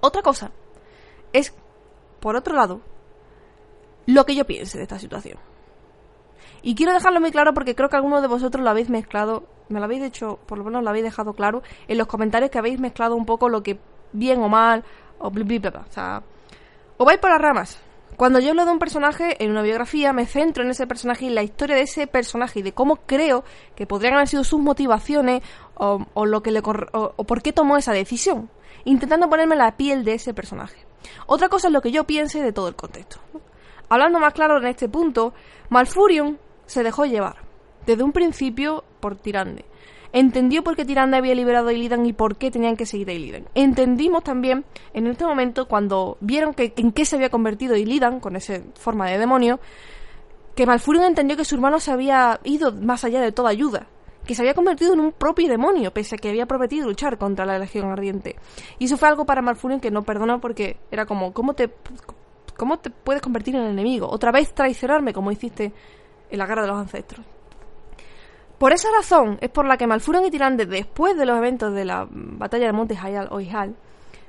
Otra 0.00 0.22
cosa 0.22 0.50
es, 1.32 1.54
por 2.20 2.36
otro 2.36 2.54
lado, 2.54 2.80
lo 4.06 4.26
que 4.26 4.34
yo 4.34 4.46
piense 4.46 4.78
de 4.78 4.84
esta 4.84 4.98
situación. 4.98 5.38
Y 6.62 6.74
quiero 6.74 6.92
dejarlo 6.92 7.20
muy 7.20 7.32
claro 7.32 7.54
porque 7.54 7.74
creo 7.74 7.88
que 7.88 7.96
algunos 7.96 8.22
de 8.22 8.28
vosotros 8.28 8.62
lo 8.62 8.70
habéis 8.70 8.88
mezclado, 8.88 9.44
me 9.68 9.80
lo 9.80 9.84
habéis 9.84 10.02
hecho, 10.02 10.38
por 10.46 10.58
lo 10.58 10.64
menos 10.64 10.82
lo 10.84 10.90
habéis 10.90 11.04
dejado 11.04 11.32
claro 11.32 11.62
en 11.88 11.98
los 11.98 12.06
comentarios 12.06 12.50
que 12.50 12.58
habéis 12.58 12.78
mezclado 12.78 13.16
un 13.16 13.26
poco 13.26 13.48
lo 13.48 13.62
que 13.62 13.78
bien 14.12 14.40
o 14.42 14.48
mal, 14.48 14.84
o 15.18 15.30
bla, 15.30 15.44
bla, 15.44 15.70
bla, 15.70 15.84
O 15.88 15.92
sea, 15.92 16.22
o 16.98 17.04
vais 17.04 17.18
por 17.18 17.30
las 17.30 17.40
ramas. 17.40 17.80
Cuando 18.16 18.38
yo 18.38 18.50
hablo 18.50 18.64
de 18.64 18.70
un 18.70 18.78
personaje 18.78 19.42
en 19.42 19.50
una 19.50 19.62
biografía, 19.62 20.12
me 20.12 20.26
centro 20.26 20.62
en 20.62 20.70
ese 20.70 20.86
personaje 20.86 21.24
y 21.24 21.30
la 21.30 21.42
historia 21.42 21.74
de 21.74 21.82
ese 21.82 22.06
personaje 22.06 22.60
y 22.60 22.62
de 22.62 22.72
cómo 22.72 22.96
creo 22.96 23.42
que 23.74 23.86
podrían 23.86 24.14
haber 24.14 24.28
sido 24.28 24.44
sus 24.44 24.60
motivaciones 24.60 25.42
o, 25.74 26.26
lo 26.26 26.42
que 26.42 26.52
le 26.52 26.62
o, 26.62 27.24
por 27.24 27.42
qué 27.42 27.52
tomó 27.52 27.76
esa 27.76 27.92
decisión, 27.92 28.50
intentando 28.84 29.28
ponerme 29.28 29.56
la 29.56 29.76
piel 29.76 30.04
de 30.04 30.14
ese 30.14 30.34
personaje. 30.34 30.86
Otra 31.26 31.48
cosa 31.48 31.68
es 31.68 31.72
lo 31.72 31.80
que 31.80 31.90
yo 31.90 32.04
piense 32.04 32.42
de 32.42 32.52
todo 32.52 32.68
el 32.68 32.76
contexto. 32.76 33.18
Hablando 33.92 34.18
más 34.20 34.32
claro 34.32 34.56
en 34.56 34.64
este 34.68 34.88
punto, 34.88 35.34
Malfurion 35.68 36.38
se 36.64 36.82
dejó 36.82 37.04
llevar, 37.04 37.36
desde 37.84 38.02
un 38.02 38.12
principio, 38.12 38.84
por 39.00 39.16
Tirande. 39.16 39.66
Entendió 40.14 40.64
por 40.64 40.76
qué 40.76 40.86
Tirande 40.86 41.18
había 41.18 41.34
liberado 41.34 41.68
a 41.68 41.74
Illidan 41.74 42.06
y 42.06 42.14
por 42.14 42.36
qué 42.36 42.50
tenían 42.50 42.74
que 42.74 42.86
seguir 42.86 43.10
a 43.10 43.12
Illidan. 43.12 43.44
Entendimos 43.54 44.24
también, 44.24 44.64
en 44.94 45.08
este 45.08 45.26
momento, 45.26 45.68
cuando 45.68 46.16
vieron 46.22 46.54
que, 46.54 46.72
en 46.74 46.92
qué 46.92 47.04
se 47.04 47.16
había 47.16 47.28
convertido 47.28 47.76
Illidan, 47.76 48.20
con 48.20 48.34
esa 48.34 48.62
forma 48.76 49.10
de 49.10 49.18
demonio, 49.18 49.60
que 50.56 50.64
Malfurion 50.64 51.04
entendió 51.04 51.36
que 51.36 51.44
su 51.44 51.56
hermano 51.56 51.78
se 51.78 51.90
había 51.90 52.40
ido 52.44 52.72
más 52.72 53.04
allá 53.04 53.20
de 53.20 53.30
toda 53.30 53.50
ayuda, 53.50 53.88
que 54.24 54.34
se 54.34 54.40
había 54.40 54.54
convertido 54.54 54.94
en 54.94 55.00
un 55.00 55.12
propio 55.12 55.50
demonio, 55.50 55.92
pese 55.92 56.14
a 56.14 56.18
que 56.18 56.30
había 56.30 56.46
prometido 56.46 56.86
luchar 56.86 57.18
contra 57.18 57.44
la 57.44 57.58
Legión 57.58 57.90
Ardiente. 57.90 58.36
Y 58.78 58.86
eso 58.86 58.96
fue 58.96 59.08
algo 59.08 59.26
para 59.26 59.42
Malfurion 59.42 59.80
que 59.80 59.90
no 59.90 60.02
perdonó 60.02 60.40
porque 60.40 60.78
era 60.90 61.04
como, 61.04 61.34
¿cómo 61.34 61.52
te, 61.52 61.70
cómo 62.56 62.78
te 62.78 62.90
puedes 62.90 63.22
convertir 63.22 63.56
en 63.56 63.62
enemigo? 63.62 64.08
Otra 64.08 64.32
vez 64.32 64.54
traicionarme 64.54 65.12
como 65.12 65.32
hiciste 65.32 65.72
en 66.30 66.38
la 66.38 66.46
guerra 66.46 66.62
de 66.62 66.68
los 66.68 66.78
ancestros. 66.78 67.24
Por 68.58 68.72
esa 68.72 68.88
razón 68.92 69.38
es 69.40 69.50
por 69.50 69.66
la 69.66 69.76
que 69.76 69.86
Malfurion 69.86 70.24
y 70.24 70.30
Tirande, 70.30 70.66
después 70.66 71.16
de 71.16 71.26
los 71.26 71.36
eventos 71.36 71.74
de 71.74 71.84
la 71.84 72.06
batalla 72.08 72.66
de 72.66 72.72
Monte 72.72 72.96
Hayal 72.96 73.28
o 73.32 73.40
Ihal, 73.40 73.74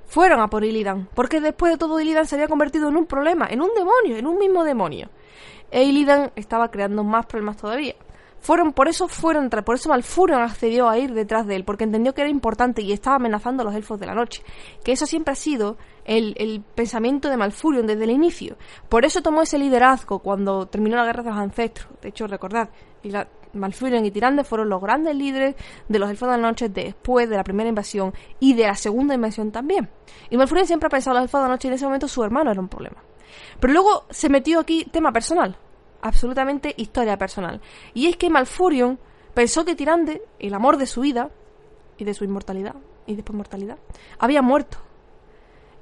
fueron 0.05 0.41
a 0.41 0.47
por 0.47 0.63
Illidan, 0.63 1.07
porque 1.13 1.39
después 1.39 1.71
de 1.71 1.77
todo 1.77 1.99
Illidan 1.99 2.25
se 2.25 2.35
había 2.35 2.47
convertido 2.47 2.89
en 2.89 2.97
un 2.97 3.05
problema, 3.05 3.47
en 3.49 3.61
un 3.61 3.69
demonio, 3.75 4.17
en 4.17 4.27
un 4.27 4.37
mismo 4.37 4.63
demonio. 4.63 5.09
E 5.71 5.83
Illidan 5.83 6.31
estaba 6.35 6.69
creando 6.69 7.03
más 7.03 7.25
problemas 7.25 7.57
todavía. 7.57 7.95
Fueron, 8.43 8.73
por 8.73 8.89
eso 8.89 9.07
fueron, 9.07 9.49
por 9.49 9.75
eso 9.75 9.87
Malfurion 9.87 10.41
accedió 10.41 10.89
a 10.89 10.97
ir 10.97 11.13
detrás 11.13 11.47
de 11.47 11.55
él, 11.55 11.63
porque 11.63 11.85
entendió 11.85 12.13
que 12.13 12.19
era 12.19 12.29
importante 12.29 12.81
y 12.81 12.91
estaba 12.91 13.15
amenazando 13.15 13.61
a 13.61 13.65
los 13.65 13.73
elfos 13.73 13.97
de 14.01 14.05
la 14.05 14.13
noche. 14.13 14.43
Que 14.83 14.91
eso 14.91 15.05
siempre 15.05 15.31
ha 15.31 15.35
sido 15.35 15.77
el, 16.03 16.61
pensamiento 16.75 17.29
de 17.29 17.37
Malfurion 17.37 17.87
desde 17.87 18.03
el 18.03 18.09
inicio. 18.09 18.57
Por 18.89 19.05
eso 19.05 19.21
tomó 19.21 19.43
ese 19.43 19.57
liderazgo 19.57 20.19
cuando 20.19 20.65
terminó 20.65 20.97
la 20.97 21.05
guerra 21.05 21.23
de 21.23 21.29
los 21.29 21.39
ancestros. 21.39 21.87
De 22.01 22.09
hecho, 22.09 22.27
recordad, 22.27 22.67
Malfurion 23.53 24.05
y 24.05 24.11
Tirande 24.11 24.43
fueron 24.43 24.67
los 24.67 24.81
grandes 24.81 25.15
líderes 25.15 25.55
de 25.87 25.99
los 25.99 26.09
elfos 26.09 26.27
de 26.27 26.35
la 26.35 26.41
noche 26.41 26.67
después 26.67 27.29
de 27.29 27.37
la 27.37 27.45
primera 27.45 27.69
invasión 27.69 28.13
y 28.41 28.55
de 28.55 28.67
la 28.67 28.75
segunda 28.75 29.15
invasión 29.15 29.53
también. 29.53 29.89
Y 30.29 30.35
Malfurion 30.35 30.67
siempre 30.67 30.87
ha 30.87 30.89
pensado 30.89 31.15
los 31.15 31.23
elfos 31.23 31.39
de 31.39 31.47
la 31.47 31.53
noche 31.53 31.69
y 31.69 31.69
en 31.69 31.75
ese 31.75 31.85
momento 31.85 32.09
su 32.09 32.21
hermano 32.21 32.51
era 32.51 32.59
un 32.59 32.67
problema. 32.67 33.01
Pero 33.61 33.71
luego 33.71 34.03
se 34.09 34.27
metió 34.27 34.59
aquí 34.59 34.83
tema 34.91 35.13
personal 35.13 35.55
absolutamente 36.03 36.75
historia 36.77 37.17
personal. 37.17 37.61
Y 37.93 38.07
es 38.07 38.17
que 38.17 38.29
Malfurion 38.29 38.99
pensó 39.33 39.65
que 39.65 39.75
Tirande, 39.75 40.21
el 40.37 40.53
amor 40.53 40.77
de 40.77 40.85
su 40.85 41.01
vida 41.01 41.31
y 41.97 42.03
de 42.03 42.13
su 42.13 42.25
inmortalidad 42.25 42.75
y 43.07 43.15
después 43.15 43.35
mortalidad, 43.35 43.77
había 44.19 44.41
muerto. 44.41 44.77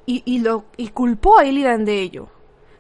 Y, 0.05 0.23
y, 0.25 0.39
lo, 0.39 0.65
y 0.77 0.89
culpó 0.89 1.37
a 1.37 1.45
Illidan 1.45 1.85
de 1.85 2.01
ello. 2.01 2.27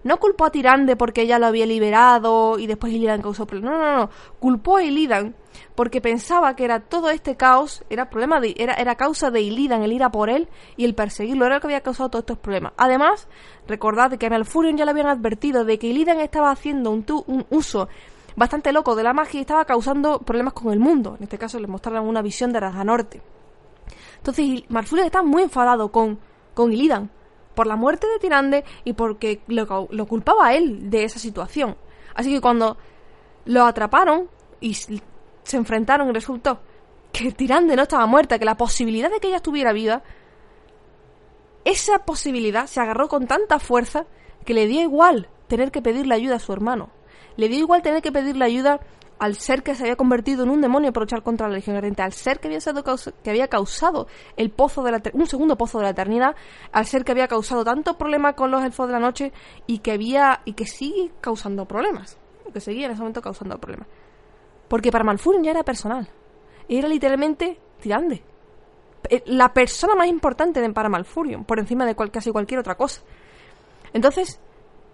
No 0.03 0.17
culpó 0.17 0.45
a 0.45 0.51
Tirande 0.51 0.95
porque 0.95 1.21
ella 1.21 1.37
lo 1.37 1.47
había 1.47 1.65
liberado 1.65 2.57
y 2.57 2.67
después 2.67 2.93
Illidan 2.93 3.21
causó 3.21 3.45
problemas. 3.45 3.73
No, 3.73 3.79
no, 3.79 3.97
no. 3.97 4.09
Culpó 4.39 4.77
a 4.77 4.83
Illidan 4.83 5.35
porque 5.75 6.01
pensaba 6.01 6.55
que 6.55 6.65
era 6.65 6.79
todo 6.79 7.09
este 7.09 7.35
caos, 7.35 7.83
era 7.89 8.09
problema 8.09 8.39
de, 8.39 8.55
era, 8.57 8.73
era 8.73 8.95
causa 8.95 9.31
de 9.31 9.41
Illidan 9.41 9.83
el 9.83 9.93
ir 9.93 10.03
a 10.03 10.11
por 10.11 10.29
él 10.29 10.49
y 10.75 10.85
el 10.85 10.95
perseguirlo, 10.95 11.45
era 11.45 11.55
lo 11.55 11.61
que 11.61 11.67
había 11.67 11.81
causado 11.81 12.09
todos 12.09 12.23
estos 12.23 12.39
problemas. 12.39 12.73
Además, 12.77 13.27
recordad 13.67 14.17
que 14.17 14.25
a 14.25 14.29
Malfurion 14.29 14.77
ya 14.77 14.85
le 14.85 14.91
habían 14.91 15.07
advertido 15.07 15.65
de 15.65 15.77
que 15.77 15.87
Illidan 15.87 16.19
estaba 16.19 16.51
haciendo 16.51 16.91
un, 16.91 17.05
un 17.27 17.45
uso 17.49 17.87
bastante 18.35 18.71
loco 18.71 18.95
de 18.95 19.03
la 19.03 19.13
magia 19.13 19.39
y 19.39 19.41
estaba 19.41 19.65
causando 19.65 20.19
problemas 20.19 20.53
con 20.53 20.71
el 20.73 20.79
mundo. 20.79 21.15
En 21.17 21.23
este 21.23 21.37
caso 21.37 21.59
le 21.59 21.67
mostraron 21.67 22.07
una 22.07 22.21
visión 22.21 22.51
de 22.53 22.59
Raja 22.59 22.83
Norte. 22.83 23.21
Entonces 24.17 24.63
Malfurion 24.69 25.05
está 25.05 25.21
muy 25.21 25.43
enfadado 25.43 25.91
con, 25.91 26.19
con 26.53 26.71
Illidan 26.71 27.09
por 27.55 27.67
la 27.67 27.75
muerte 27.75 28.07
de 28.07 28.19
Tirande 28.19 28.63
y 28.83 28.93
porque 28.93 29.41
lo, 29.47 29.87
lo 29.91 30.05
culpaba 30.05 30.47
a 30.47 30.53
él 30.53 30.89
de 30.89 31.03
esa 31.03 31.19
situación. 31.19 31.75
Así 32.13 32.33
que 32.33 32.41
cuando 32.41 32.77
lo 33.45 33.65
atraparon 33.65 34.29
y 34.59 34.73
se 34.73 35.57
enfrentaron 35.57 36.09
y 36.09 36.13
resultó 36.13 36.59
que 37.11 37.31
Tirande 37.31 37.75
no 37.75 37.83
estaba 37.83 38.05
muerta, 38.05 38.39
que 38.39 38.45
la 38.45 38.57
posibilidad 38.57 39.09
de 39.09 39.19
que 39.19 39.27
ella 39.27 39.37
estuviera 39.37 39.73
viva, 39.73 40.03
esa 41.65 41.99
posibilidad 42.05 42.67
se 42.67 42.79
agarró 42.79 43.07
con 43.07 43.27
tanta 43.27 43.59
fuerza 43.59 44.05
que 44.45 44.53
le 44.53 44.67
dio 44.67 44.81
igual 44.81 45.29
tener 45.47 45.71
que 45.71 45.81
pedirle 45.81 46.15
ayuda 46.15 46.35
a 46.35 46.39
su 46.39 46.53
hermano. 46.53 46.89
Le 47.37 47.49
dio 47.49 47.59
igual 47.59 47.81
tener 47.81 48.01
que 48.01 48.11
pedirle 48.11 48.45
ayuda 48.45 48.79
al 49.21 49.35
ser 49.35 49.61
que 49.61 49.75
se 49.75 49.83
había 49.83 49.95
convertido 49.95 50.43
en 50.43 50.49
un 50.49 50.61
demonio 50.61 50.91
para 50.91 51.03
luchar 51.03 51.21
contra 51.21 51.47
la 51.47 51.53
Legión 51.53 51.75
Ardiente, 51.75 52.01
al 52.01 52.11
ser 52.11 52.39
que 52.39 52.47
había, 52.47 52.59
sido 52.59 52.83
que 53.23 53.29
había 53.29 53.47
causado 53.47 54.07
el 54.35 54.49
pozo 54.49 54.81
de 54.81 54.91
la 54.93 55.01
un 55.13 55.27
segundo 55.27 55.55
pozo 55.55 55.77
de 55.77 55.83
la 55.83 55.91
eternidad, 55.91 56.35
al 56.71 56.87
ser 56.87 57.05
que 57.05 57.11
había 57.11 57.27
causado 57.27 57.63
tanto 57.63 57.99
problema 57.99 58.33
con 58.33 58.49
los 58.49 58.63
elfos 58.63 58.87
de 58.87 58.93
la 58.93 58.99
noche 58.99 59.31
y 59.67 59.77
que 59.77 59.91
había 59.91 60.41
y 60.43 60.53
que 60.53 60.65
sigue 60.65 61.11
causando 61.21 61.67
problemas, 61.67 62.17
que 62.51 62.59
seguía 62.59 62.87
en 62.87 62.93
ese 62.93 63.01
momento 63.01 63.21
causando 63.21 63.59
problemas. 63.59 63.87
Porque 64.67 64.91
para 64.91 65.03
Malfurion 65.03 65.43
ya 65.43 65.51
era 65.51 65.61
personal. 65.61 66.09
Era 66.67 66.87
literalmente 66.87 67.59
Tirande. 67.79 68.23
Eh, 69.07 69.21
la 69.27 69.53
persona 69.53 69.93
más 69.93 70.07
importante 70.07 70.67
para 70.71 70.89
Malfurion, 70.89 71.45
por 71.45 71.59
encima 71.59 71.85
de 71.85 71.95
casi 72.09 72.31
cualquier 72.31 72.59
otra 72.59 72.73
cosa. 72.73 73.01
Entonces, 73.93 74.39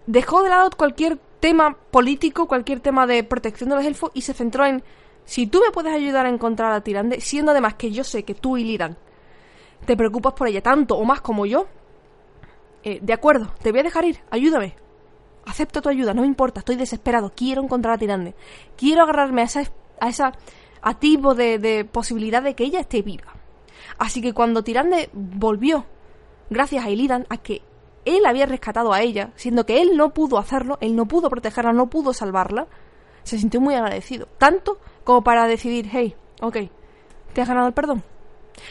dejó 0.08 0.42
de 0.42 0.48
lado 0.48 0.70
cualquier 0.76 1.18
tema 1.38 1.76
político, 1.90 2.48
cualquier 2.48 2.80
tema 2.80 3.06
de 3.06 3.22
protección 3.22 3.68
de 3.68 3.76
los 3.76 3.84
elfos 3.84 4.10
y 4.14 4.22
se 4.22 4.32
centró 4.32 4.64
en 4.64 4.82
si 5.24 5.46
tú 5.46 5.60
me 5.64 5.70
puedes 5.70 5.92
ayudar 5.92 6.24
a 6.24 6.30
encontrar 6.30 6.72
a 6.72 6.80
Tirande, 6.80 7.20
siendo 7.20 7.52
además 7.52 7.74
que 7.74 7.92
yo 7.92 8.02
sé 8.02 8.22
que 8.22 8.34
tú 8.34 8.56
y 8.56 8.64
Lidan 8.64 8.96
te 9.84 9.96
preocupas 9.96 10.32
por 10.32 10.48
ella 10.48 10.62
tanto 10.62 10.96
o 10.96 11.04
más 11.04 11.20
como 11.20 11.44
yo, 11.44 11.66
eh, 12.82 12.98
de 13.02 13.12
acuerdo, 13.12 13.52
te 13.62 13.70
voy 13.70 13.80
a 13.80 13.84
dejar 13.84 14.06
ir, 14.06 14.20
ayúdame. 14.30 14.74
Acepto 15.44 15.82
tu 15.82 15.90
ayuda, 15.90 16.14
no 16.14 16.22
me 16.22 16.26
importa, 16.26 16.60
estoy 16.60 16.76
desesperado, 16.76 17.32
quiero 17.34 17.62
encontrar 17.62 17.94
a 17.94 17.98
Tirande. 17.98 18.34
Quiero 18.76 19.02
agarrarme 19.02 19.42
a 19.42 19.44
esa, 19.44 19.62
a 20.00 20.08
esa 20.08 20.32
tipo 20.98 21.34
de, 21.34 21.58
de 21.58 21.84
posibilidad 21.84 22.42
de 22.42 22.54
que 22.54 22.64
ella 22.64 22.80
esté 22.80 23.02
viva. 23.02 23.34
Así 23.98 24.22
que 24.22 24.32
cuando 24.32 24.64
Tirande 24.64 25.10
volvió, 25.12 25.84
gracias 26.48 26.84
a 26.84 26.90
Illidan, 26.90 27.26
a 27.28 27.36
que 27.36 27.62
él 28.16 28.26
había 28.26 28.46
rescatado 28.46 28.92
a 28.92 29.02
ella, 29.02 29.30
siendo 29.36 29.66
que 29.66 29.80
él 29.80 29.96
no 29.96 30.10
pudo 30.10 30.38
hacerlo, 30.38 30.78
él 30.80 30.96
no 30.96 31.06
pudo 31.06 31.28
protegerla, 31.30 31.72
no 31.72 31.88
pudo 31.88 32.12
salvarla, 32.12 32.66
se 33.22 33.38
sintió 33.38 33.60
muy 33.60 33.74
agradecido. 33.74 34.28
Tanto 34.38 34.78
como 35.04 35.22
para 35.22 35.46
decidir, 35.46 35.88
hey, 35.92 36.14
ok, 36.40 36.56
te 37.32 37.42
has 37.42 37.48
ganado 37.48 37.68
el 37.68 37.74
perdón. 37.74 38.02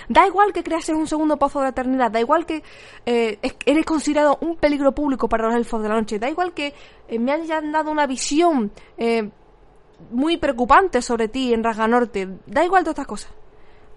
Da 0.10 0.28
igual 0.28 0.54
que 0.54 0.64
creas 0.64 0.88
en 0.90 0.98
un 0.98 1.08
segundo 1.08 1.38
pozo 1.38 1.60
de 1.60 1.66
la 1.66 1.70
eternidad, 1.70 2.12
da 2.12 2.20
igual 2.20 2.46
que 2.46 2.64
eh, 3.06 3.40
eres 3.66 3.86
considerado 3.86 4.38
un 4.42 4.58
peligro 4.58 4.92
público 4.92 5.30
para 5.30 5.48
los 5.48 5.56
elfos 5.56 5.82
de 5.82 5.90
la 5.90 5.96
noche, 5.96 6.20
da 6.20 6.30
igual 6.30 6.54
que 6.54 6.74
eh, 7.08 7.20
me 7.20 7.32
hayan 7.32 7.72
dado 7.72 7.92
una 7.92 8.06
visión 8.06 8.72
eh, 8.98 9.30
muy 10.12 10.38
preocupante 10.38 11.02
sobre 11.02 11.28
ti 11.28 11.54
en 11.54 11.64
Rasga 11.64 11.88
Norte, 11.88 12.28
da 12.46 12.66
igual 12.66 12.84
todas 12.84 12.96
estas 12.96 13.08
cosas. 13.08 13.32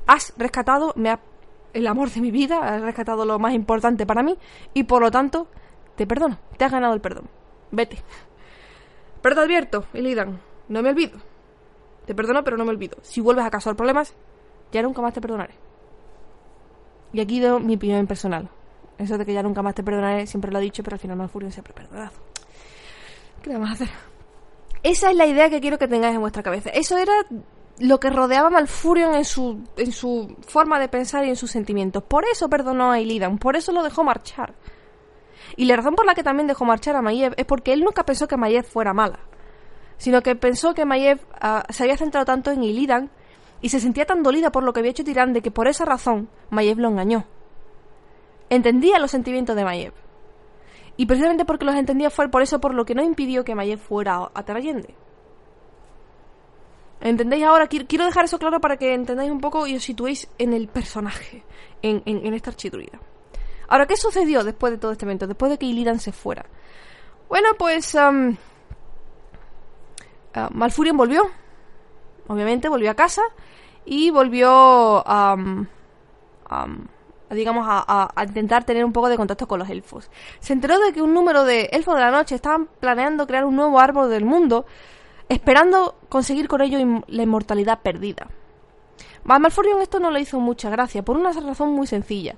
Has 0.06 0.32
rescatado, 0.36 0.92
me 0.96 1.10
ha 1.10 1.20
el 1.72 1.86
amor 1.86 2.10
de 2.10 2.20
mi 2.20 2.30
vida, 2.30 2.58
has 2.58 2.80
rescatado 2.80 3.24
lo 3.24 3.38
más 3.38 3.54
importante 3.54 4.06
para 4.06 4.22
mí 4.22 4.36
y 4.74 4.84
por 4.84 5.02
lo 5.02 5.10
tanto 5.10 5.48
te 5.96 6.06
perdono, 6.06 6.38
te 6.56 6.64
has 6.64 6.72
ganado 6.72 6.94
el 6.94 7.00
perdón. 7.00 7.28
Vete. 7.70 7.98
Pero 9.22 9.34
te 9.34 9.40
advierto, 9.42 9.84
Elidan, 9.92 10.40
no 10.68 10.82
me 10.82 10.90
olvido. 10.90 11.18
Te 12.06 12.14
perdono, 12.14 12.42
pero 12.42 12.56
no 12.56 12.64
me 12.64 12.70
olvido. 12.70 12.98
Si 13.02 13.20
vuelves 13.20 13.44
a 13.44 13.50
causar 13.50 13.76
problemas, 13.76 14.14
ya 14.72 14.82
nunca 14.82 15.02
más 15.02 15.12
te 15.12 15.20
perdonaré. 15.20 15.54
Y 17.12 17.20
aquí 17.20 17.40
doy 17.40 17.62
mi 17.62 17.74
opinión 17.76 18.06
personal. 18.06 18.48
Eso 18.98 19.16
de 19.18 19.24
que 19.24 19.32
ya 19.32 19.42
nunca 19.42 19.62
más 19.62 19.74
te 19.74 19.82
perdonaré, 19.82 20.26
siempre 20.26 20.50
lo 20.50 20.58
he 20.58 20.62
dicho, 20.62 20.82
pero 20.82 20.94
al 20.94 21.00
final 21.00 21.16
Malfurion 21.16 21.52
siempre 21.52 21.72
perdonado. 21.72 22.12
¿Qué 23.42 23.52
vamos 23.52 23.70
a 23.70 23.72
hacer? 23.72 23.88
Esa 24.82 25.10
es 25.10 25.16
la 25.16 25.26
idea 25.26 25.50
que 25.50 25.60
quiero 25.60 25.78
que 25.78 25.88
tengáis 25.88 26.14
en 26.14 26.20
vuestra 26.20 26.42
cabeza. 26.42 26.70
Eso 26.70 26.96
era 26.98 27.12
lo 27.80 27.98
que 27.98 28.10
rodeaba 28.10 28.48
a 28.48 28.50
Malfurion 28.50 29.14
en 29.14 29.24
su, 29.24 29.64
en 29.76 29.92
su 29.92 30.36
forma 30.46 30.78
de 30.78 30.88
pensar 30.88 31.24
y 31.24 31.30
en 31.30 31.36
sus 31.36 31.50
sentimientos. 31.50 32.02
Por 32.02 32.24
eso 32.30 32.48
perdonó 32.48 32.92
a 32.92 33.00
Illidan, 33.00 33.38
por 33.38 33.56
eso 33.56 33.72
lo 33.72 33.82
dejó 33.82 34.04
marchar. 34.04 34.54
Y 35.56 35.64
la 35.64 35.76
razón 35.76 35.94
por 35.94 36.06
la 36.06 36.14
que 36.14 36.22
también 36.22 36.46
dejó 36.46 36.64
marchar 36.64 36.94
a 36.96 37.02
Maiev 37.02 37.34
es 37.36 37.46
porque 37.46 37.72
él 37.72 37.80
nunca 37.80 38.04
pensó 38.04 38.28
que 38.28 38.36
Maiev 38.36 38.64
fuera 38.64 38.92
mala, 38.92 39.18
sino 39.96 40.22
que 40.22 40.36
pensó 40.36 40.74
que 40.74 40.84
Maiev 40.84 41.20
ah, 41.40 41.64
se 41.70 41.84
había 41.84 41.96
centrado 41.96 42.26
tanto 42.26 42.50
en 42.50 42.62
Illidan 42.62 43.10
y 43.62 43.70
se 43.70 43.80
sentía 43.80 44.06
tan 44.06 44.22
dolida 44.22 44.52
por 44.52 44.62
lo 44.62 44.72
que 44.72 44.80
había 44.80 44.92
hecho 44.92 45.04
Tirande 45.04 45.42
que 45.42 45.50
por 45.50 45.66
esa 45.66 45.84
razón 45.84 46.28
Maiev 46.50 46.78
lo 46.78 46.88
engañó. 46.88 47.24
Entendía 48.50 48.98
los 48.98 49.10
sentimientos 49.10 49.56
de 49.56 49.64
Maiev. 49.64 49.94
Y 50.96 51.06
precisamente 51.06 51.46
porque 51.46 51.64
los 51.64 51.74
entendía 51.74 52.10
fue 52.10 52.28
por 52.28 52.42
eso 52.42 52.60
por 52.60 52.74
lo 52.74 52.84
que 52.84 52.94
no 52.94 53.02
impidió 53.02 53.42
que 53.42 53.54
Maiev 53.54 53.78
fuera 53.78 54.30
atrayente. 54.34 54.94
¿Entendéis 57.00 57.44
ahora? 57.44 57.66
Quiero 57.66 58.04
dejar 58.04 58.26
eso 58.26 58.38
claro 58.38 58.60
para 58.60 58.76
que 58.76 58.92
entendáis 58.92 59.30
un 59.30 59.40
poco 59.40 59.66
y 59.66 59.76
os 59.76 59.82
situéis 59.82 60.28
en 60.38 60.52
el 60.52 60.68
personaje, 60.68 61.44
en, 61.82 62.34
esta 62.34 62.50
archiduría. 62.50 63.00
Ahora, 63.68 63.86
¿qué 63.86 63.96
sucedió 63.96 64.44
después 64.44 64.72
de 64.72 64.78
todo 64.78 64.92
este 64.92 65.06
evento? 65.06 65.26
Después 65.26 65.50
de 65.50 65.58
que 65.58 65.66
Illidan 65.66 65.98
se 65.98 66.12
fuera. 66.12 66.44
Bueno, 67.28 67.50
pues... 67.58 67.94
Um, 67.94 68.36
Malfurion 70.50 70.96
volvió. 70.96 71.30
Obviamente, 72.28 72.68
volvió 72.68 72.90
a 72.90 72.94
casa. 72.94 73.22
y 73.84 74.10
volvió 74.10 75.02
a, 75.06 75.36
digamos, 77.30 77.66
a, 77.68 78.12
intentar 78.26 78.64
tener 78.64 78.84
un 78.84 78.92
poco 78.92 79.08
de 79.08 79.16
contacto 79.16 79.48
con 79.48 79.58
los 79.58 79.70
elfos. 79.70 80.10
Se 80.40 80.52
enteró 80.52 80.78
de 80.78 80.92
que 80.92 81.00
un 81.00 81.14
número 81.14 81.44
de 81.44 81.70
elfos 81.72 81.94
de 81.94 82.00
la 82.00 82.10
noche 82.10 82.34
estaban 82.34 82.68
planeando 82.78 83.26
crear 83.26 83.44
un 83.44 83.56
nuevo 83.56 83.80
árbol 83.80 84.10
del 84.10 84.24
mundo, 84.24 84.66
esperando 85.30 85.94
conseguir 86.08 86.48
con 86.48 86.60
ello 86.60 87.02
la 87.06 87.22
inmortalidad 87.22 87.78
perdida. 87.80 88.26
A 89.26 89.38
Malfurion 89.38 89.80
esto 89.80 90.00
no 90.00 90.10
le 90.10 90.20
hizo 90.20 90.40
mucha 90.40 90.70
gracia, 90.70 91.04
por 91.04 91.16
una 91.16 91.32
razón 91.32 91.70
muy 91.70 91.86
sencilla. 91.86 92.34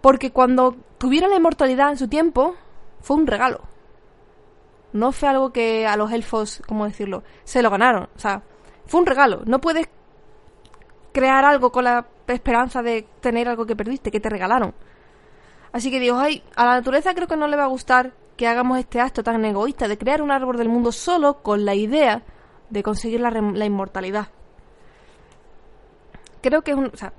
Porque 0.00 0.32
cuando 0.32 0.76
tuvieron 0.96 1.30
la 1.30 1.36
inmortalidad 1.36 1.90
en 1.90 1.98
su 1.98 2.08
tiempo, 2.08 2.54
fue 3.00 3.16
un 3.16 3.26
regalo. 3.26 3.60
No 4.94 5.12
fue 5.12 5.28
algo 5.28 5.52
que 5.52 5.86
a 5.86 5.96
los 5.96 6.10
elfos, 6.10 6.62
¿cómo 6.66 6.86
decirlo?, 6.86 7.22
se 7.44 7.62
lo 7.62 7.68
ganaron. 7.68 8.08
O 8.16 8.18
sea, 8.18 8.42
fue 8.86 9.00
un 9.00 9.06
regalo. 9.06 9.42
No 9.44 9.60
puedes 9.60 9.88
crear 11.12 11.44
algo 11.44 11.70
con 11.70 11.84
la 11.84 12.06
esperanza 12.28 12.82
de 12.82 13.06
tener 13.20 13.46
algo 13.46 13.66
que 13.66 13.76
perdiste, 13.76 14.10
que 14.10 14.20
te 14.20 14.30
regalaron. 14.30 14.74
Así 15.70 15.90
que 15.90 16.00
digo, 16.00 16.18
ay, 16.18 16.42
a 16.56 16.64
la 16.64 16.74
naturaleza 16.76 17.14
creo 17.14 17.28
que 17.28 17.36
no 17.36 17.46
le 17.46 17.56
va 17.56 17.64
a 17.64 17.68
gustar 17.68 18.14
que 18.36 18.46
hagamos 18.46 18.78
este 18.78 19.00
acto 19.00 19.22
tan 19.22 19.44
egoísta 19.44 19.88
de 19.88 19.98
crear 19.98 20.22
un 20.22 20.30
árbol 20.30 20.56
del 20.56 20.68
mundo 20.68 20.92
solo 20.92 21.42
con 21.42 21.64
la 21.64 21.74
idea 21.74 22.22
de 22.70 22.82
conseguir 22.82 23.20
la, 23.20 23.30
la 23.30 23.64
inmortalidad. 23.64 24.28
Creo 26.40 26.62
que 26.62 26.72
es 26.72 26.76
un... 26.76 26.86
O 26.86 26.96
sea, 26.96 27.12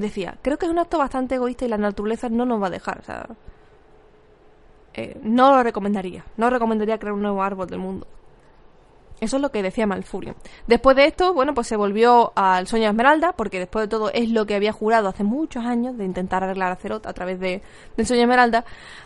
decía, 0.00 0.38
creo 0.42 0.58
que 0.58 0.66
es 0.66 0.72
un 0.72 0.78
acto 0.78 0.98
bastante 0.98 1.36
egoísta 1.36 1.64
y 1.64 1.68
la 1.68 1.78
naturaleza 1.78 2.28
no 2.28 2.44
nos 2.44 2.60
va 2.60 2.66
a 2.66 2.70
dejar. 2.70 2.98
O 3.00 3.02
sea, 3.02 3.28
eh, 4.94 5.20
no 5.22 5.54
lo 5.54 5.62
recomendaría. 5.62 6.24
No 6.36 6.50
recomendaría 6.50 6.98
crear 6.98 7.12
un 7.12 7.22
nuevo 7.22 7.42
árbol 7.42 7.68
del 7.68 7.78
mundo. 7.78 8.06
Eso 9.20 9.36
es 9.36 9.42
lo 9.42 9.50
que 9.50 9.62
decía 9.62 9.86
Malfurion. 9.86 10.36
Después 10.66 10.94
de 10.94 11.06
esto, 11.06 11.32
bueno, 11.32 11.54
pues 11.54 11.66
se 11.66 11.76
volvió 11.76 12.32
al 12.36 12.66
sueño 12.66 12.84
de 12.84 12.90
Esmeralda, 12.90 13.32
porque 13.32 13.58
después 13.58 13.84
de 13.84 13.88
todo 13.88 14.10
es 14.12 14.30
lo 14.30 14.44
que 14.44 14.54
había 14.54 14.72
jurado 14.72 15.08
hace 15.08 15.24
muchos 15.24 15.64
años 15.64 15.96
de 15.96 16.04
intentar 16.04 16.44
arreglar 16.44 16.72
a 16.72 16.76
Cerot 16.76 17.06
a 17.06 17.14
través 17.14 17.40
de, 17.40 17.62
del 17.96 18.06
sueño 18.06 18.20
de 18.20 18.24
Esmeralda, 18.24 18.64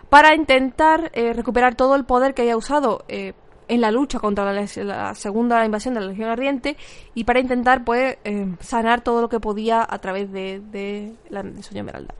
para 0.08 0.34
intentar 0.34 1.10
eh, 1.14 1.32
recuperar 1.32 1.76
todo 1.76 1.94
el 1.94 2.04
poder 2.04 2.34
que 2.34 2.42
había 2.42 2.56
usado 2.56 3.04
eh, 3.06 3.34
en 3.68 3.80
la 3.80 3.92
lucha 3.92 4.18
contra 4.18 4.52
la, 4.52 5.14
segunda 5.14 5.64
invasión 5.64 5.94
de 5.94 6.00
la 6.00 6.06
Legión 6.08 6.28
Ardiente 6.28 6.76
y 7.14 7.22
para 7.22 7.38
intentar, 7.38 7.84
pues, 7.84 8.18
eh, 8.24 8.48
sanar 8.58 9.02
todo 9.02 9.20
lo 9.20 9.28
que 9.28 9.38
podía 9.38 9.86
a 9.88 9.98
través 10.00 10.32
de, 10.32 10.60
de 10.60 11.14
sueño 11.30 11.62
de 11.70 11.78
Esmeralda. 11.78 12.14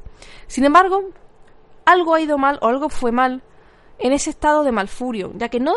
Sin 0.46 0.64
embargo, 0.64 1.11
algo 1.85 2.14
ha 2.14 2.20
ido 2.20 2.38
mal 2.38 2.61
o 2.62 2.68
algo 2.68 2.88
fue 2.88 3.11
mal 3.11 3.42
en 3.98 4.12
ese 4.12 4.31
estado 4.31 4.62
de 4.62 4.70
Malfurion, 4.70 5.38
ya 5.38 5.48
que 5.48 5.59
no 5.59 5.74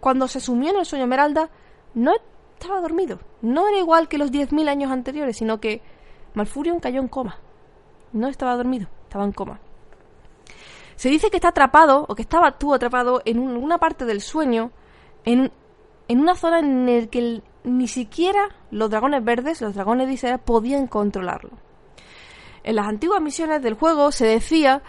cuando 0.00 0.28
se 0.28 0.40
sumió 0.40 0.70
en 0.70 0.76
el 0.76 0.86
sueño 0.86 1.04
Esmeralda, 1.04 1.50
no 1.94 2.12
estaba 2.58 2.80
dormido. 2.80 3.18
No 3.42 3.68
era 3.68 3.78
igual 3.78 4.08
que 4.08 4.18
los 4.18 4.30
10.000 4.30 4.68
años 4.68 4.90
anteriores, 4.90 5.36
sino 5.36 5.60
que 5.60 5.82
Malfurion 6.34 6.80
cayó 6.80 7.00
en 7.00 7.08
coma. 7.08 7.38
No 8.12 8.28
estaba 8.28 8.56
dormido, 8.56 8.88
estaba 9.04 9.24
en 9.24 9.32
coma. 9.32 9.60
Se 10.96 11.08
dice 11.10 11.30
que 11.30 11.36
está 11.36 11.48
atrapado, 11.48 12.06
o 12.08 12.14
que 12.14 12.22
estaba 12.22 12.58
tú 12.58 12.72
atrapado 12.72 13.20
en 13.24 13.38
una 13.38 13.78
parte 13.78 14.06
del 14.06 14.20
sueño, 14.20 14.70
en, 15.24 15.52
en 16.08 16.20
una 16.20 16.34
zona 16.34 16.60
en 16.60 16.86
la 16.86 17.06
que 17.08 17.42
ni 17.64 17.88
siquiera 17.88 18.48
los 18.70 18.90
dragones 18.90 19.24
verdes, 19.24 19.60
los 19.60 19.74
dragones 19.74 20.22
de 20.22 20.38
podían 20.38 20.86
controlarlo. 20.86 21.50
En 22.62 22.76
las 22.76 22.86
antiguas 22.86 23.20
misiones 23.20 23.62
del 23.62 23.74
juego 23.74 24.10
se 24.12 24.26
decía 24.26 24.82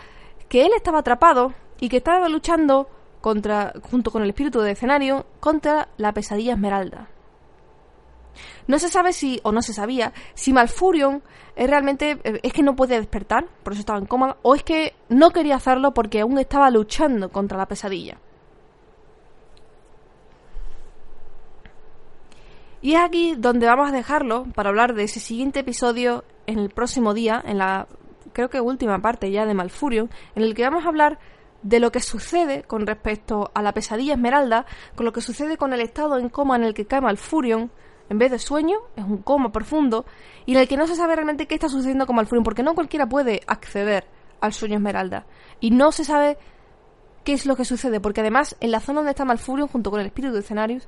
que 0.48 0.66
él 0.66 0.72
estaba 0.76 1.00
atrapado 1.00 1.54
y 1.80 1.90
que 1.90 1.98
estaba 1.98 2.30
luchando 2.30 2.90
contra, 3.22 3.74
junto 3.82 4.12
con 4.12 4.24
el 4.24 4.30
espíritu 4.30 4.62
de 4.62 4.72
escenario, 4.72 5.26
contra 5.40 5.90
la 5.98 6.14
pesadilla 6.14 6.54
esmeralda. 6.54 7.10
No 8.68 8.80
se 8.80 8.90
sabe 8.90 9.14
si, 9.14 9.40
o 9.44 9.52
no 9.52 9.62
se 9.62 9.74
sabía, 9.74 10.14
si 10.34 10.54
Malfurion 10.54 11.24
es 11.56 11.70
realmente 11.70 12.20
eh, 12.24 12.40
es 12.44 12.54
que 12.54 12.64
no 12.64 12.76
puede 12.76 12.98
despertar, 12.98 13.48
por 13.64 13.74
eso 13.74 13.80
estaba 13.80 14.00
en 14.00 14.06
coma, 14.06 14.38
o 14.42 14.56
es 14.56 14.64
que 14.64 14.94
no 15.10 15.32
quería 15.32 15.56
hacerlo 15.56 15.94
porque 15.94 16.22
aún 16.22 16.38
estaba 16.38 16.70
luchando 16.70 17.30
contra 17.30 17.58
la 17.58 17.68
pesadilla. 17.68 18.18
Y 22.82 22.94
es 22.94 23.02
aquí 23.02 23.36
donde 23.36 23.66
vamos 23.66 23.90
a 23.90 23.92
dejarlo 23.92 24.46
para 24.54 24.70
hablar 24.70 24.94
de 24.94 25.04
ese 25.04 25.20
siguiente 25.20 25.62
episodio 25.62 26.24
en 26.46 26.60
el 26.60 26.70
próximo 26.70 27.14
día, 27.14 27.42
en 27.46 27.58
la 27.58 27.88
creo 28.34 28.50
que 28.50 28.62
última 28.62 29.00
parte 29.00 29.32
ya 29.32 29.46
de 29.48 29.56
Malfurion, 29.56 30.12
en 30.36 30.44
el 30.44 30.54
que 30.54 30.64
vamos 30.64 30.86
a 30.86 30.90
hablar 30.90 31.18
de 31.68 31.82
lo 31.82 31.92
que 31.92 32.00
sucede 32.00 32.64
con 32.64 32.88
respecto 32.88 33.52
a 33.54 33.62
la 33.62 33.74
pesadilla 33.74 34.14
esmeralda, 34.14 34.66
con 34.96 35.06
lo 35.06 35.12
que 35.12 35.20
sucede 35.20 35.58
con 35.58 35.74
el 35.74 35.82
estado 35.82 36.18
en 36.18 36.30
coma 36.30 36.56
en 36.56 36.64
el 36.64 36.74
que 36.74 36.86
cae 36.86 37.02
Malfurion, 37.02 37.70
en 38.10 38.18
vez 38.18 38.32
de 38.32 38.40
sueño, 38.40 38.78
es 38.96 39.04
un 39.04 39.18
coma 39.18 39.52
profundo, 39.52 40.06
y 40.46 40.54
en 40.54 40.60
el 40.60 40.68
que 40.70 40.78
no 40.78 40.88
se 40.88 40.96
sabe 40.96 41.16
realmente 41.16 41.46
qué 41.46 41.56
está 41.56 41.68
sucediendo 41.68 42.06
con 42.06 42.16
Malfurion, 42.16 42.46
porque 42.46 42.64
no 42.64 42.74
cualquiera 42.74 43.10
puede 43.10 43.42
acceder 43.48 44.06
al 44.40 44.54
sueño 44.54 44.76
esmeralda. 44.76 45.26
Y 45.60 45.72
no 45.72 45.92
se 45.92 46.06
sabe 46.06 46.38
qué 47.26 47.34
es 47.34 47.46
lo 47.46 47.58
que 47.58 47.66
sucede, 47.66 48.00
porque 48.00 48.22
además 48.22 48.56
en 48.62 48.72
la 48.72 48.80
zona 48.80 49.00
donde 49.00 49.12
está 49.12 49.26
Malfurion, 49.26 49.68
junto 49.68 49.92
con 49.92 50.00
el 50.00 50.06
espíritu 50.06 50.34
de 50.34 50.40
escenarios, 50.40 50.88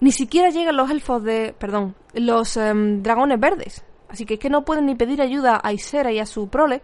ni 0.00 0.12
siquiera 0.12 0.50
llegan 0.50 0.76
los 0.76 0.90
elfos 0.90 1.24
de. 1.24 1.54
perdón, 1.58 1.94
los 2.12 2.58
em, 2.58 3.02
dragones 3.02 3.40
verdes. 3.40 3.82
Así 4.10 4.26
que 4.26 4.34
es 4.34 4.40
que 4.40 4.50
no 4.50 4.66
pueden 4.66 4.84
ni 4.84 4.94
pedir 4.94 5.22
ayuda 5.22 5.58
a 5.64 5.72
Isera 5.72 6.12
y 6.12 6.18
a 6.18 6.26
su 6.26 6.48
prole, 6.48 6.82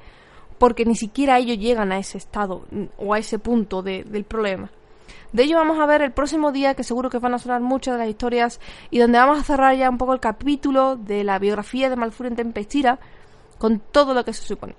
porque 0.61 0.85
ni 0.85 0.94
siquiera 0.94 1.38
ellos 1.38 1.57
llegan 1.57 1.90
a 1.90 1.99
ese 1.99 2.18
estado 2.18 2.66
o 2.99 3.14
a 3.14 3.18
ese 3.18 3.38
punto 3.38 3.83
del 3.83 4.25
problema. 4.25 4.70
De 5.33 5.44
ello 5.44 5.57
vamos 5.57 5.81
a 5.81 5.87
ver 5.87 6.03
el 6.03 6.12
próximo 6.12 6.53
día, 6.53 6.75
que 6.75 6.85
seguro 6.85 7.09
que 7.09 7.18
van 7.18 7.33
a 7.33 7.38
sonar 7.38 7.62
muchas 7.62 7.94
de 7.94 8.01
las 8.01 8.11
historias, 8.11 8.61
y 8.90 8.99
donde 8.99 9.16
vamos 9.16 9.38
a 9.38 9.42
cerrar 9.42 9.75
ya 9.75 9.88
un 9.88 9.96
poco 9.96 10.12
el 10.12 10.20
capítulo 10.20 10.96
de 10.96 11.25
la 11.25 11.38
biografía 11.38 11.88
de 11.88 11.96
Malfurion 11.96 12.37
Tempestira, 12.37 12.99
con 13.57 13.81
todo 13.81 14.12
lo 14.12 14.23
que 14.23 14.35
se 14.35 14.42
supone. 14.42 14.75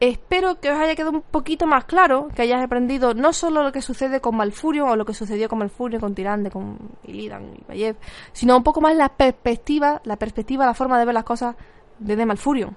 Espero 0.00 0.60
que 0.60 0.70
os 0.70 0.78
haya 0.78 0.94
quedado 0.94 1.12
un 1.12 1.22
poquito 1.22 1.66
más 1.66 1.86
claro, 1.86 2.28
que 2.36 2.42
hayáis 2.42 2.62
aprendido 2.62 3.14
no 3.14 3.32
solo 3.32 3.62
lo 3.62 3.72
que 3.72 3.80
sucede 3.80 4.20
con 4.20 4.36
Malfurion 4.36 4.86
o 4.86 4.96
lo 4.96 5.06
que 5.06 5.14
sucedió 5.14 5.48
con 5.48 5.60
Malfurion, 5.60 5.98
con 5.98 6.14
Tirande, 6.14 6.50
con 6.50 6.76
Illidan 7.04 7.54
y 7.56 7.64
Bayev, 7.66 7.96
sino 8.34 8.54
un 8.54 8.62
poco 8.62 8.82
más 8.82 8.94
la 8.94 9.08
perspectiva, 9.08 10.02
la 10.04 10.16
perspectiva, 10.18 10.66
la 10.66 10.74
forma 10.74 10.98
de 10.98 11.06
ver 11.06 11.14
las 11.14 11.24
cosas 11.24 11.56
desde 11.98 12.26
Malfurion 12.26 12.76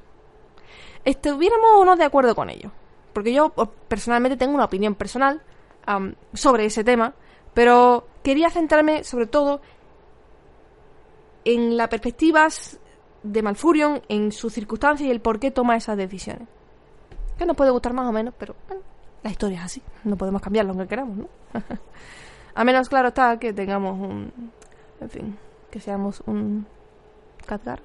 estuviéramos 1.06 1.70
o 1.76 1.86
no 1.86 1.96
de 1.96 2.04
acuerdo 2.04 2.36
con 2.36 2.50
ello. 2.50 2.72
Porque 3.14 3.34
yo 3.34 3.52
personalmente 3.88 4.38
tengo 4.38 4.54
una 4.54 4.66
opinión 4.66 4.96
personal 4.96 5.42
sobre 6.34 6.66
ese 6.66 6.84
tema, 6.84 7.14
pero 7.54 8.08
quería 8.24 8.50
centrarme 8.50 9.04
sobre 9.04 9.26
todo 9.26 9.62
en 11.46 11.78
las 11.78 11.88
perspectivas 11.88 12.80
de 13.24 13.42
Malfurion, 13.42 14.02
en 14.08 14.32
sus 14.32 14.54
circunstancias 14.54 15.08
y 15.08 15.12
el 15.12 15.20
por 15.20 15.40
qué 15.40 15.52
toma 15.52 15.76
esas 15.76 15.98
decisiones. 15.98 16.48
Que 17.38 17.46
nos 17.46 17.56
puede 17.56 17.72
gustar 17.72 17.94
más 17.94 18.08
o 18.08 18.12
menos, 18.12 18.34
pero 18.38 18.56
la 19.24 19.32
historia 19.32 19.60
es 19.60 19.66
así. 19.66 19.82
No 20.04 20.16
podemos 20.16 20.42
cambiarlo 20.42 20.72
aunque 20.72 20.88
queramos, 20.88 21.18
¿no? 21.18 21.28
A 22.56 22.64
menos, 22.64 22.90
claro 22.90 23.10
está, 23.10 23.40
que 23.40 23.54
tengamos 23.54 24.00
un... 24.00 24.52
En 25.00 25.10
fin, 25.10 25.38
que 25.72 25.80
seamos 25.80 26.22
un... 26.26 26.68
Khadgar 27.46 27.82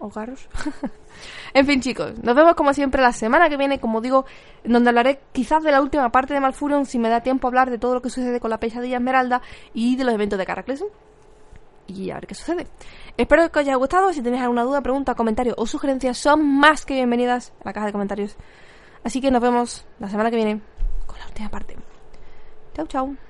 o 0.00 0.10
en 1.54 1.66
fin, 1.66 1.80
chicos, 1.80 2.14
nos 2.22 2.34
vemos 2.34 2.54
como 2.54 2.72
siempre 2.72 3.02
la 3.02 3.12
semana 3.12 3.50
que 3.50 3.58
viene, 3.58 3.78
como 3.78 4.00
digo, 4.00 4.24
donde 4.64 4.88
hablaré 4.88 5.20
quizás 5.32 5.62
de 5.62 5.70
la 5.70 5.82
última 5.82 6.10
parte 6.10 6.32
de 6.32 6.40
Malfurion, 6.40 6.86
si 6.86 6.98
me 6.98 7.10
da 7.10 7.20
tiempo 7.20 7.46
a 7.46 7.50
hablar 7.50 7.70
de 7.70 7.78
todo 7.78 7.94
lo 7.94 8.02
que 8.02 8.08
sucede 8.08 8.40
con 8.40 8.48
la 8.48 8.58
pesadilla 8.58 8.96
esmeralda 8.96 9.42
y 9.74 9.96
de 9.96 10.04
los 10.04 10.14
eventos 10.14 10.38
de 10.38 10.46
Caracles. 10.46 10.84
Y 11.86 12.10
a 12.10 12.14
ver 12.14 12.26
qué 12.26 12.34
sucede. 12.34 12.66
Espero 13.16 13.50
que 13.50 13.58
os 13.58 13.66
haya 13.66 13.74
gustado. 13.74 14.12
Si 14.12 14.22
tenéis 14.22 14.42
alguna 14.42 14.62
duda, 14.62 14.80
pregunta, 14.80 15.14
comentario 15.14 15.54
o 15.56 15.66
sugerencias, 15.66 16.16
son 16.16 16.46
más 16.46 16.86
que 16.86 16.94
bienvenidas 16.94 17.52
a 17.60 17.68
la 17.68 17.72
caja 17.72 17.86
de 17.86 17.92
comentarios. 17.92 18.36
Así 19.04 19.20
que 19.20 19.30
nos 19.30 19.42
vemos 19.42 19.84
la 19.98 20.08
semana 20.08 20.30
que 20.30 20.36
viene 20.36 20.60
con 21.06 21.18
la 21.18 21.26
última 21.26 21.48
parte. 21.50 21.76
Chau, 22.74 22.86
chau. 22.86 23.29